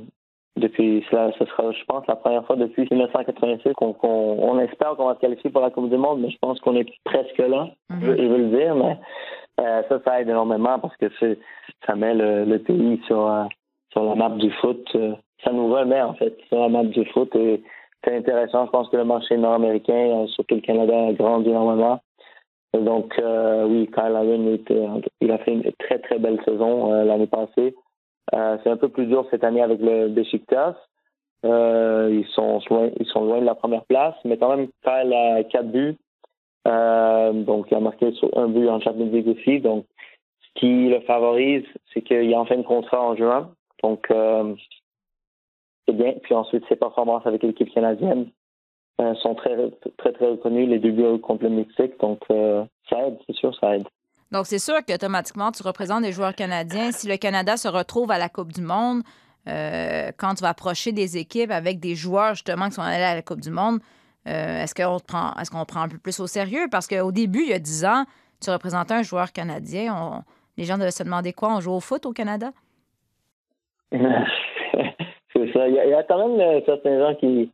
depuis, 0.56 1.04
ce 1.12 1.46
sera, 1.46 1.72
je 1.72 1.84
pense, 1.86 2.08
la 2.08 2.16
première 2.16 2.46
fois 2.46 2.56
depuis 2.56 2.88
1986 2.90 3.74
qu'on 3.74 3.96
on 4.02 4.60
espère 4.60 4.96
qu'on 4.96 5.08
va 5.08 5.16
se 5.16 5.20
qualifier 5.20 5.50
pour 5.50 5.62
la 5.62 5.70
Coupe 5.70 5.90
du 5.90 5.98
Monde, 5.98 6.22
mais 6.22 6.30
je 6.30 6.38
pense 6.40 6.60
qu'on 6.62 6.76
est 6.76 6.90
presque 7.04 7.38
là, 7.38 7.68
Mhm. 7.90 8.00
je, 8.02 8.16
je, 8.18 8.28
veux 8.28 8.38
le 8.38 8.58
dire, 8.58 8.76
mais 8.76 8.98
euh, 9.62 9.84
ça, 9.90 10.00
ça 10.06 10.22
aide 10.22 10.30
énormément 10.30 10.80
parce 10.80 10.96
que 10.98 11.08
ça 11.86 11.96
met 11.96 12.14
le, 12.14 12.46
le 12.46 12.60
pays 12.60 13.02
sur, 13.06 13.28
euh, 13.30 13.44
sur 13.92 14.04
la 14.04 14.16
map 14.16 14.30
du 14.30 14.52
foot. 14.52 14.88
Euh, 14.96 15.14
ça 15.44 15.52
nous 15.52 15.68
remet, 15.74 16.02
en 16.02 16.14
fait, 16.14 16.38
sur 16.48 16.60
la 16.60 16.70
map 16.70 16.84
du 16.84 17.06
foot 17.08 17.36
et 17.36 17.62
c'est 18.04 18.16
intéressant. 18.16 18.66
Je 18.68 18.72
pense 18.72 18.90
que 18.90 18.98
le 18.98 19.06
marché 19.06 19.36
nord-américain, 19.38 19.94
euh, 20.24 20.28
surtout 20.28 20.56
le 20.56 20.62
Canada, 20.62 21.08
a 21.08 21.14
grandi 21.14 21.50
énormément. 21.50 22.00
Donc, 22.74 23.18
euh, 23.20 23.66
oui, 23.68 23.88
Kyle 23.94 24.16
Allen, 24.16 24.58
il 25.22 25.32
a 25.32 25.38
fait 25.40 25.52
une 25.54 25.64
très, 25.80 26.00
très 26.00 26.20
belle 26.20 26.40
saison 26.44 26.92
euh, 26.94 27.06
l'année 27.06 27.28
passée. 27.28 27.74
Euh, 28.34 28.58
c'est 28.64 28.70
un 28.70 28.78
peu 28.78 28.90
plus 28.90 29.06
dur 29.06 29.26
cette 29.30 29.44
année 29.44 29.62
avec 29.62 29.80
le 29.80 30.10
Besiktas. 30.10 30.76
Euh, 31.46 32.10
ils 32.12 32.28
sont 32.34 32.60
loin, 32.70 32.90
ils 33.00 33.06
sont 33.06 33.24
loin 33.24 33.40
de 33.40 33.46
la 33.46 33.56
première 33.56 33.86
place, 33.86 34.16
mais 34.26 34.38
quand 34.38 34.56
même, 34.56 34.68
Kyle 34.84 35.14
a 35.14 35.44
quatre 35.44 35.70
buts. 35.70 35.98
Euh, 36.68 37.34
donc, 37.34 37.68
il 37.70 37.76
a 37.76 37.80
marqué 37.80 38.12
un 38.36 38.48
but 38.48 38.68
en 38.68 38.80
Champions 38.80 39.12
League 39.12 39.28
aussi. 39.28 39.60
Donc, 39.60 39.86
ce 40.42 40.60
qui 40.60 40.90
le 40.90 41.02
favorise, 41.02 41.66
c'est 41.94 42.02
qu'il 42.02 42.34
a 42.34 42.40
enfin 42.40 42.58
un 42.58 42.64
contrat 42.64 43.02
en 43.02 43.16
juin. 43.16 43.52
Donc, 43.84 44.08
c'est 45.88 45.94
bien. 45.94 46.14
Puis 46.24 46.34
ensuite, 46.34 46.64
ses 46.68 46.76
performances 46.76 47.28
avec 47.28 47.44
l'équipe 47.44 47.72
canadienne 47.72 48.30
sont 49.22 49.36
très, 49.36 49.56
très, 49.98 50.14
très 50.14 50.30
reconnues. 50.30 50.66
Les 50.66 50.80
deux 50.80 50.92
buts 50.92 51.20
contre 51.20 51.44
le 51.44 51.52
Mexique. 51.52 52.00
Donc, 52.00 52.22
ça 52.28 53.08
aide, 53.08 53.20
c'est 53.28 53.36
sûr, 53.36 53.54
ça 53.60 53.76
aide. 53.76 53.88
Donc, 54.32 54.48
c'est 54.48 54.60
sûr 54.60 54.76
qu'automatiquement, 54.86 55.52
tu 55.52 55.64
représentes 55.64 56.04
des 56.04 56.12
joueurs 56.12 56.36
canadiens. 56.36 56.92
Si 56.92 57.08
le 57.08 57.18
Canada 57.18 57.58
se 57.58 57.68
retrouve 57.68 58.12
à 58.12 58.18
la 58.18 58.30
Coupe 58.30 58.52
du 58.52 58.62
Monde, 58.62 59.04
euh, 59.48 60.12
quand 60.18 60.34
tu 60.36 60.42
vas 60.42 60.50
approcher 60.50 60.92
des 60.92 61.18
équipes 61.18 61.52
avec 61.52 61.80
des 61.80 61.96
joueurs, 61.96 62.34
justement, 62.34 62.68
qui 62.68 62.74
sont 62.74 62.82
allés 62.82 63.04
à 63.04 63.16
la 63.16 63.22
Coupe 63.22 63.42
du 63.42 63.52
Monde, 63.52 63.80
euh, 64.28 64.64
est-ce 64.64 64.74
qu'on 64.74 65.00
prend, 65.00 65.34
est 65.40 65.50
qu'on 65.50 65.66
prend 65.66 65.82
un 65.82 65.88
peu 65.88 66.00
plus 66.00 66.20
au 66.20 66.28
sérieux? 66.28 66.68
Parce 66.72 66.88
qu'au 66.88 67.12
début, 67.12 67.44
il 67.44 67.50
y 67.50 67.54
a 67.54 67.60
10 67.60 67.86
ans, 67.86 68.06
tu 68.44 68.50
représentais 68.50 68.96
un 68.96 69.04
joueur 69.04 69.32
canadien. 69.32 70.24
Les 70.58 70.64
gens 70.64 70.78
devaient 70.78 70.92
se 70.92 71.04
demander 71.04 71.32
quoi? 71.34 71.56
On 71.56 71.60
joue 71.60 71.74
au 71.74 71.80
foot 71.80 72.06
au 72.06 72.12
Canada? 72.12 72.52
c'est 73.92 75.54
ça. 75.54 75.68
Il 75.68 75.76
y, 75.76 75.94
a, 75.94 76.04
quand 76.04 76.28
même 76.28 76.40
euh, 76.40 76.62
certains 76.66 77.00
gens 77.00 77.16
qui, 77.16 77.52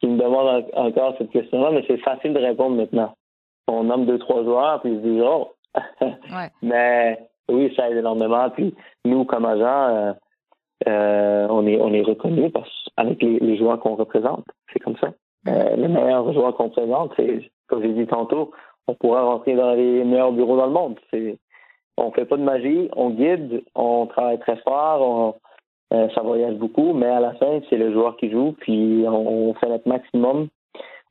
qui 0.00 0.06
me 0.06 0.18
demandent 0.18 0.66
encore 0.74 1.14
cette 1.18 1.30
question-là, 1.30 1.70
mais 1.72 1.84
c'est 1.88 1.98
facile 1.98 2.32
de 2.32 2.38
répondre 2.38 2.76
maintenant. 2.76 3.14
On 3.66 3.84
nomme 3.84 4.06
deux, 4.06 4.18
trois 4.18 4.44
joueurs, 4.44 4.80
puis 4.82 4.92
ils 4.92 5.02
se 5.02 5.06
disent, 5.06 5.22
oh, 5.24 5.52
ouais. 6.00 6.50
Mais 6.62 7.18
oui, 7.48 7.72
ça 7.76 7.90
aide 7.90 7.98
énormément. 7.98 8.50
Puis 8.50 8.74
nous, 9.04 9.24
comme 9.24 9.44
agents, 9.44 9.88
euh, 9.88 10.12
euh, 10.88 11.46
on 11.50 11.66
est 11.66 11.80
on 11.80 11.92
est 11.92 12.02
reconnus 12.02 12.52
parce 12.52 12.70
avec 12.96 13.22
les, 13.22 13.38
les 13.38 13.56
joueurs 13.56 13.80
qu'on 13.80 13.96
représente. 13.96 14.44
C'est 14.72 14.80
comme 14.80 14.96
ça. 14.96 15.12
Euh, 15.48 15.76
les 15.76 15.88
meilleurs 15.88 16.32
joueurs 16.32 16.56
qu'on 16.56 16.70
présente, 16.70 17.12
c'est 17.16 17.50
comme 17.68 17.82
j'ai 17.82 17.92
dit 17.92 18.06
tantôt, 18.06 18.52
on 18.86 18.94
pourrait 18.94 19.20
rentrer 19.20 19.54
dans 19.54 19.74
les 19.74 20.04
meilleurs 20.04 20.32
bureaux 20.32 20.56
dans 20.56 20.66
le 20.66 20.72
monde. 20.72 20.98
C'est 21.10 21.38
on 21.96 22.10
fait 22.10 22.24
pas 22.24 22.36
de 22.36 22.42
magie, 22.42 22.88
on 22.96 23.10
guide, 23.10 23.62
on 23.74 24.06
travaille 24.06 24.40
très 24.40 24.56
fort, 24.56 25.00
on, 25.00 25.34
euh, 25.94 26.08
ça 26.14 26.22
voyage 26.22 26.56
beaucoup, 26.56 26.92
mais 26.92 27.06
à 27.06 27.20
la 27.20 27.34
fin, 27.34 27.60
c'est 27.70 27.76
le 27.76 27.92
joueur 27.92 28.16
qui 28.16 28.30
joue, 28.30 28.52
puis 28.58 29.04
on, 29.06 29.50
on 29.50 29.54
fait 29.54 29.68
notre 29.68 29.88
maximum. 29.88 30.48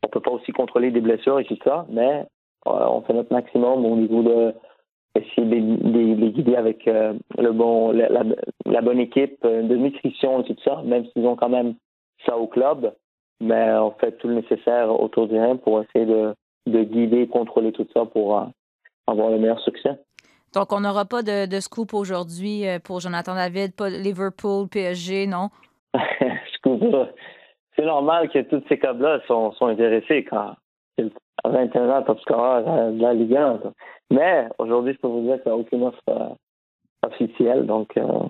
On 0.03 0.09
peut 0.09 0.19
pas 0.19 0.31
aussi 0.31 0.51
contrôler 0.51 0.91
des 0.91 0.99
blessures 0.99 1.39
et 1.39 1.45
tout 1.45 1.57
ça, 1.63 1.85
mais 1.89 2.25
on 2.65 3.01
fait 3.01 3.13
notre 3.13 3.33
maximum 3.33 3.85
au 3.85 3.95
niveau 3.95 4.23
de 4.23 4.53
essayer 5.15 5.45
de 5.45 6.15
les 6.15 6.31
guider 6.31 6.55
avec 6.55 6.87
euh, 6.87 7.13
le 7.37 7.51
bon 7.51 7.91
la, 7.91 8.09
la, 8.09 8.23
la, 8.65 8.81
bonne 8.81 8.99
équipe 8.99 9.37
euh, 9.45 9.61
de 9.61 9.75
nutrition 9.75 10.41
et 10.41 10.43
tout 10.45 10.55
ça, 10.63 10.81
même 10.83 11.05
s'ils 11.07 11.25
ont 11.25 11.35
quand 11.35 11.49
même 11.49 11.75
ça 12.25 12.37
au 12.37 12.47
club, 12.47 12.93
mais 13.39 13.73
on 13.73 13.91
fait 13.91 14.13
tout 14.13 14.27
le 14.27 14.35
nécessaire 14.35 14.89
autour 14.89 15.27
du 15.27 15.39
rien 15.39 15.57
pour 15.57 15.83
essayer 15.83 16.05
de, 16.05 16.33
de 16.67 16.83
guider, 16.83 17.27
contrôler 17.27 17.71
tout 17.71 17.87
ça 17.93 18.05
pour 18.05 18.37
euh, 18.37 18.45
avoir 19.07 19.29
le 19.29 19.37
meilleur 19.37 19.59
succès. 19.59 19.99
Donc, 20.55 20.71
on 20.71 20.79
n'aura 20.81 21.05
pas 21.05 21.23
de, 21.23 21.47
de, 21.47 21.59
scoop 21.59 21.93
aujourd'hui 21.93 22.65
pour 22.83 22.99
Jonathan 22.99 23.33
David, 23.33 23.75
pas 23.75 23.89
Liverpool, 23.89 24.67
PSG, 24.69 25.25
non? 25.25 25.49
C'est 27.75 27.85
normal 27.85 28.29
que 28.29 28.39
tous 28.39 28.63
ces 28.69 28.77
clubs-là 28.77 29.19
sont, 29.27 29.51
sont 29.53 29.65
intéressés 29.65 30.25
quand 30.29 30.53
à 31.43 31.49
21 31.49 31.89
ans, 31.89 32.03
top 32.03 32.19
scorer 32.21 32.63
de 32.63 33.01
la 33.01 33.13
Ligue 33.13 33.35
1. 33.35 33.59
Mais 34.11 34.47
aujourd'hui, 34.57 34.93
je 34.93 34.99
peux 34.99 35.07
vous 35.07 35.21
dire 35.21 35.41
qu'il 35.41 35.51
n'y 35.51 35.57
a 35.57 35.61
aucune 35.61 35.83
offre 35.83 36.01
euh, 36.09 36.29
officielle. 37.05 37.65
Donc, 37.65 37.95
euh, 37.97 38.27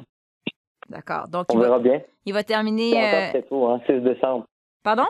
D'accord. 0.89 1.28
Donc, 1.28 1.45
on 1.54 1.60
verra 1.60 1.78
va, 1.78 1.84
bien. 1.84 2.02
Il 2.26 2.34
va 2.34 2.43
terminer. 2.43 2.91
C'est 2.91 3.08
encore 3.08 3.30
très 3.30 3.41
tôt, 3.43 3.67
hein, 3.67 3.82
6 3.86 4.02
décembre. 4.02 4.45
Pardon? 4.84 5.06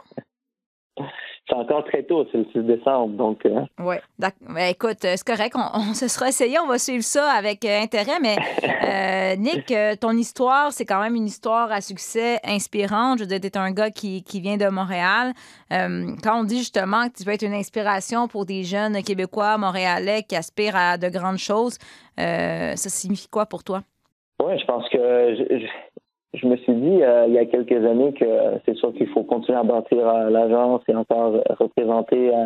C'est 1.50 1.56
encore 1.56 1.84
très 1.84 2.04
tôt, 2.04 2.26
c'est 2.32 2.38
le 2.38 2.46
6 2.54 2.60
décembre. 2.60 3.18
Donc, 3.18 3.46
euh... 3.46 3.62
Oui. 3.80 3.96
Ben, 4.18 4.32
écoute, 4.70 5.00
c'est 5.02 5.24
correct. 5.26 5.56
On, 5.58 5.78
on, 5.78 5.94
se 5.94 6.08
sera 6.08 6.30
essayé. 6.30 6.58
On 6.58 6.68
va 6.68 6.78
suivre 6.78 7.04
ça 7.04 7.30
avec 7.32 7.66
euh, 7.66 7.82
intérêt. 7.82 8.20
Mais, 8.22 8.38
euh, 8.64 9.36
Nick, 9.36 9.70
euh, 9.72 9.96
ton 10.00 10.12
histoire, 10.12 10.72
c'est 10.72 10.86
quand 10.86 11.02
même 11.02 11.16
une 11.16 11.26
histoire 11.26 11.70
à 11.70 11.82
succès 11.82 12.40
inspirante. 12.46 13.18
Je 13.20 13.24
veux 13.24 13.28
dire, 13.28 13.42
tu 13.42 13.48
es 13.48 13.58
un 13.58 13.72
gars 13.72 13.90
qui, 13.90 14.24
qui 14.24 14.40
vient 14.40 14.56
de 14.56 14.70
Montréal. 14.70 15.34
Euh, 15.74 16.16
quand 16.24 16.40
on 16.40 16.44
dit 16.46 16.60
justement 16.60 17.10
que 17.10 17.18
tu 17.18 17.26
peux 17.26 17.32
être 17.32 17.46
une 17.46 17.54
inspiration 17.54 18.30
pour 18.30 18.46
des 18.46 18.64
jeunes 18.64 19.04
Québécois, 19.04 19.58
Montréalais 19.58 20.24
qui 20.24 20.38
aspirent 20.38 20.78
à 20.78 20.98
de 20.98 21.10
grandes 21.10 21.38
choses, 21.38 21.78
ça 22.18 22.76
signifie 22.76 23.28
quoi 23.28 23.46
pour 23.48 23.66
toi? 23.66 23.82
Oui, 24.42 24.58
je 24.60 24.66
pense 24.66 24.88
que 24.90 24.98
je, 24.98 25.60
je, 25.60 25.66
je 26.34 26.48
me 26.48 26.58
suis 26.58 26.74
dit 26.74 27.04
euh, 27.04 27.28
il 27.28 27.34
y 27.34 27.38
a 27.38 27.46
quelques 27.46 27.86
années 27.86 28.14
que 28.14 28.26
c'est 28.66 28.76
sûr 28.76 28.92
qu'il 28.94 29.08
faut 29.10 29.24
continuer 29.24 29.58
à 29.58 29.64
bâtir 29.64 30.08
euh, 30.08 30.30
l'agence 30.30 30.82
et 30.88 30.96
encore 30.96 31.40
représenter 31.60 32.36
euh, 32.36 32.46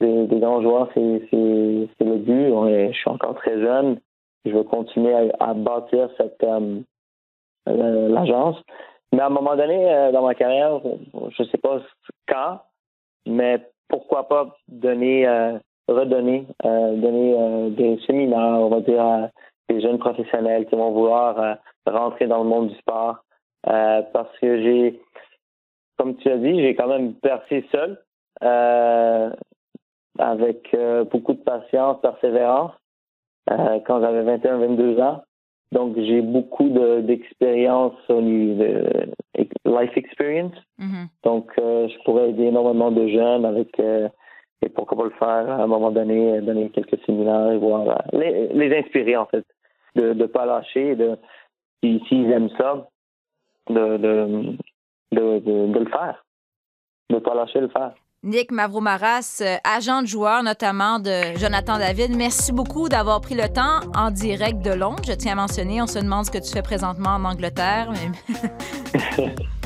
des, 0.00 0.26
des, 0.26 0.40
grands 0.40 0.62
joueurs, 0.62 0.88
c'est 0.94 1.00
le 1.00 2.16
but. 2.16 2.52
Je 2.92 2.96
suis 2.96 3.10
encore 3.10 3.34
très 3.36 3.60
jeune. 3.60 3.98
Je 4.44 4.50
veux 4.50 4.62
continuer 4.62 5.12
à, 5.12 5.50
à 5.50 5.54
bâtir 5.54 6.08
cette 6.16 6.44
l'agence. 7.66 8.56
Mais 9.12 9.20
à 9.20 9.26
un 9.26 9.30
moment 9.30 9.56
donné 9.56 10.10
dans 10.12 10.22
ma 10.22 10.34
carrière, 10.34 10.80
je 11.36 11.42
sais 11.44 11.58
pas 11.58 11.80
quand, 12.28 12.60
mais 13.26 13.58
pourquoi 13.88 14.28
pas 14.28 14.56
donner, 14.68 15.26
redonner, 15.88 16.46
donner 16.62 17.70
des 17.70 17.98
séminaires, 18.06 18.60
on 18.60 18.68
va 18.68 18.80
dire 18.80 19.28
des 19.68 19.80
jeunes 19.80 19.98
professionnels 19.98 20.66
qui 20.66 20.76
vont 20.76 20.92
vouloir 20.92 21.58
rentrer 21.90 22.26
dans 22.26 22.42
le 22.42 22.48
monde 22.48 22.68
du 22.68 22.74
sport. 22.76 23.16
Euh, 23.66 24.02
parce 24.12 24.36
que 24.38 24.62
j'ai, 24.62 25.00
comme 25.98 26.16
tu 26.16 26.30
as 26.30 26.36
dit, 26.38 26.60
j'ai 26.60 26.74
quand 26.74 26.88
même 26.88 27.14
percé 27.14 27.64
seul, 27.72 27.98
euh, 28.42 29.30
avec 30.18 30.76
beaucoup 31.10 31.32
de 31.34 31.42
patience, 31.42 32.00
persévérance, 32.00 32.72
quand 33.48 34.00
j'avais 34.00 34.22
21, 34.22 34.58
22 34.58 35.00
ans. 35.00 35.22
Donc, 35.72 35.96
j'ai 35.96 36.22
beaucoup 36.22 36.68
de- 36.70 37.00
d'expérience 37.02 37.94
au 38.08 38.20
niveau 38.22 38.62
de 38.64 39.10
life 39.66 39.96
experience. 39.96 40.54
Mhm. 40.78 41.08
Donc, 41.24 41.50
euh, 41.58 41.88
je 41.88 41.98
pourrais 42.04 42.30
aider 42.30 42.44
énormément 42.44 42.90
de 42.90 43.06
jeunes 43.08 43.44
avec, 43.44 43.78
euh, 43.78 44.08
et 44.62 44.70
pourquoi 44.70 44.96
pas 44.96 45.04
le 45.04 45.10
faire 45.10 45.50
à 45.50 45.62
un 45.62 45.66
moment 45.66 45.90
donné, 45.90 46.38
euh, 46.38 46.40
donner 46.40 46.70
quelques 46.70 46.98
séminaires 47.04 47.52
et 47.52 47.58
voir, 47.58 47.86
euh, 47.86 47.94
les, 48.18 48.48
les 48.48 48.78
inspirer 48.78 49.16
en 49.16 49.26
fait, 49.26 49.44
de 49.94 50.14
ne 50.14 50.26
pas 50.26 50.46
lâcher, 50.46 50.96
de 50.96 51.18
si- 51.82 52.02
s'ils 52.08 52.30
aiment 52.30 52.50
ça, 52.58 52.88
de, 53.70 53.96
de, 53.96 54.56
de, 55.12 55.38
de, 55.40 55.72
de 55.72 55.78
le 55.78 55.90
faire, 55.90 56.24
de 57.10 57.16
ne 57.16 57.20
pas 57.20 57.34
lâcher 57.34 57.60
le 57.60 57.68
faire. 57.68 57.92
Nick 58.24 58.50
Mavromaras, 58.50 59.42
euh, 59.46 59.56
agent 59.62 60.02
de 60.02 60.06
joueur 60.08 60.42
notamment 60.42 60.98
de 60.98 61.36
Jonathan 61.38 61.78
David, 61.78 62.16
merci 62.16 62.52
beaucoup 62.52 62.88
d'avoir 62.88 63.20
pris 63.20 63.36
le 63.36 63.48
temps 63.48 63.80
en 63.96 64.10
direct 64.10 64.60
de 64.64 64.72
Londres. 64.72 65.02
Je 65.06 65.12
tiens 65.12 65.32
à 65.32 65.36
mentionner, 65.36 65.80
on 65.80 65.86
se 65.86 66.00
demande 66.00 66.24
ce 66.24 66.30
que 66.32 66.38
tu 66.38 66.50
fais 66.52 66.62
présentement 66.62 67.10
en 67.10 67.24
Angleterre. 67.24 67.92
mais- 67.92 69.34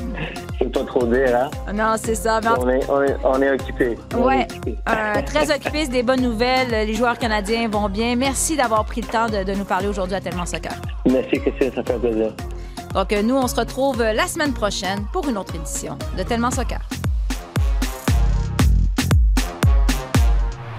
pas 0.73 0.85
trop 0.85 1.05
dire, 1.07 1.35
hein? 1.37 1.73
non, 1.73 1.95
c'est 2.03 2.15
ça. 2.15 2.41
Mais 2.43 2.49
en 2.49 2.63
On 2.63 2.69
est, 2.69 2.91
on 2.91 3.03
est, 3.03 3.17
on 3.25 3.43
est 3.43 3.51
occupé. 3.51 3.99
On 4.15 4.19
est 4.19 4.23
Ouais. 4.25 4.47
occupé. 4.51 4.79
Euh, 4.89 5.23
très 5.25 5.51
occupé, 5.55 5.85
c'est 5.85 5.91
des 5.93 6.03
bonnes 6.03 6.21
nouvelles. 6.23 6.71
Les 6.71 6.95
joueurs 6.95 7.19
canadiens 7.19 7.69
vont 7.69 7.89
bien. 7.89 8.17
Merci 8.17 8.57
d'avoir 8.57 8.85
pris 8.85 9.01
le 9.03 9.07
temps 9.09 9.27
de, 9.27 9.45
de 9.45 9.53
nous 9.55 9.65
parler 9.65 9.89
aujourd'hui 9.89 10.17
à 10.17 10.21
Tellement 10.21 10.47
Soccer. 10.47 10.73
Merci, 11.09 11.41
Christine, 11.41 11.71
ça 11.75 11.83
fait 11.83 11.99
plaisir. 11.99 12.33
Donc, 12.95 13.13
euh, 13.13 13.23
nous, 13.23 13.37
on 13.37 13.47
se 13.47 13.57
retrouve 13.57 14.03
la 14.03 14.27
semaine 14.27 14.53
prochaine 14.53 15.05
pour 15.13 15.29
une 15.29 15.39
autre 15.39 15.55
édition 15.55 15.97
de 16.19 16.23
Tellement 16.23 16.51
Soccer. 16.51 16.81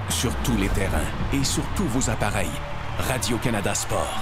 Sur 0.09 0.31
tous 0.43 0.55
les 0.57 0.69
terrains 0.69 1.09
et 1.33 1.43
sur 1.43 1.63
tous 1.75 1.85
vos 1.85 2.09
appareils. 2.09 2.47
Radio-Canada 3.09 3.73
Sport. 3.73 4.21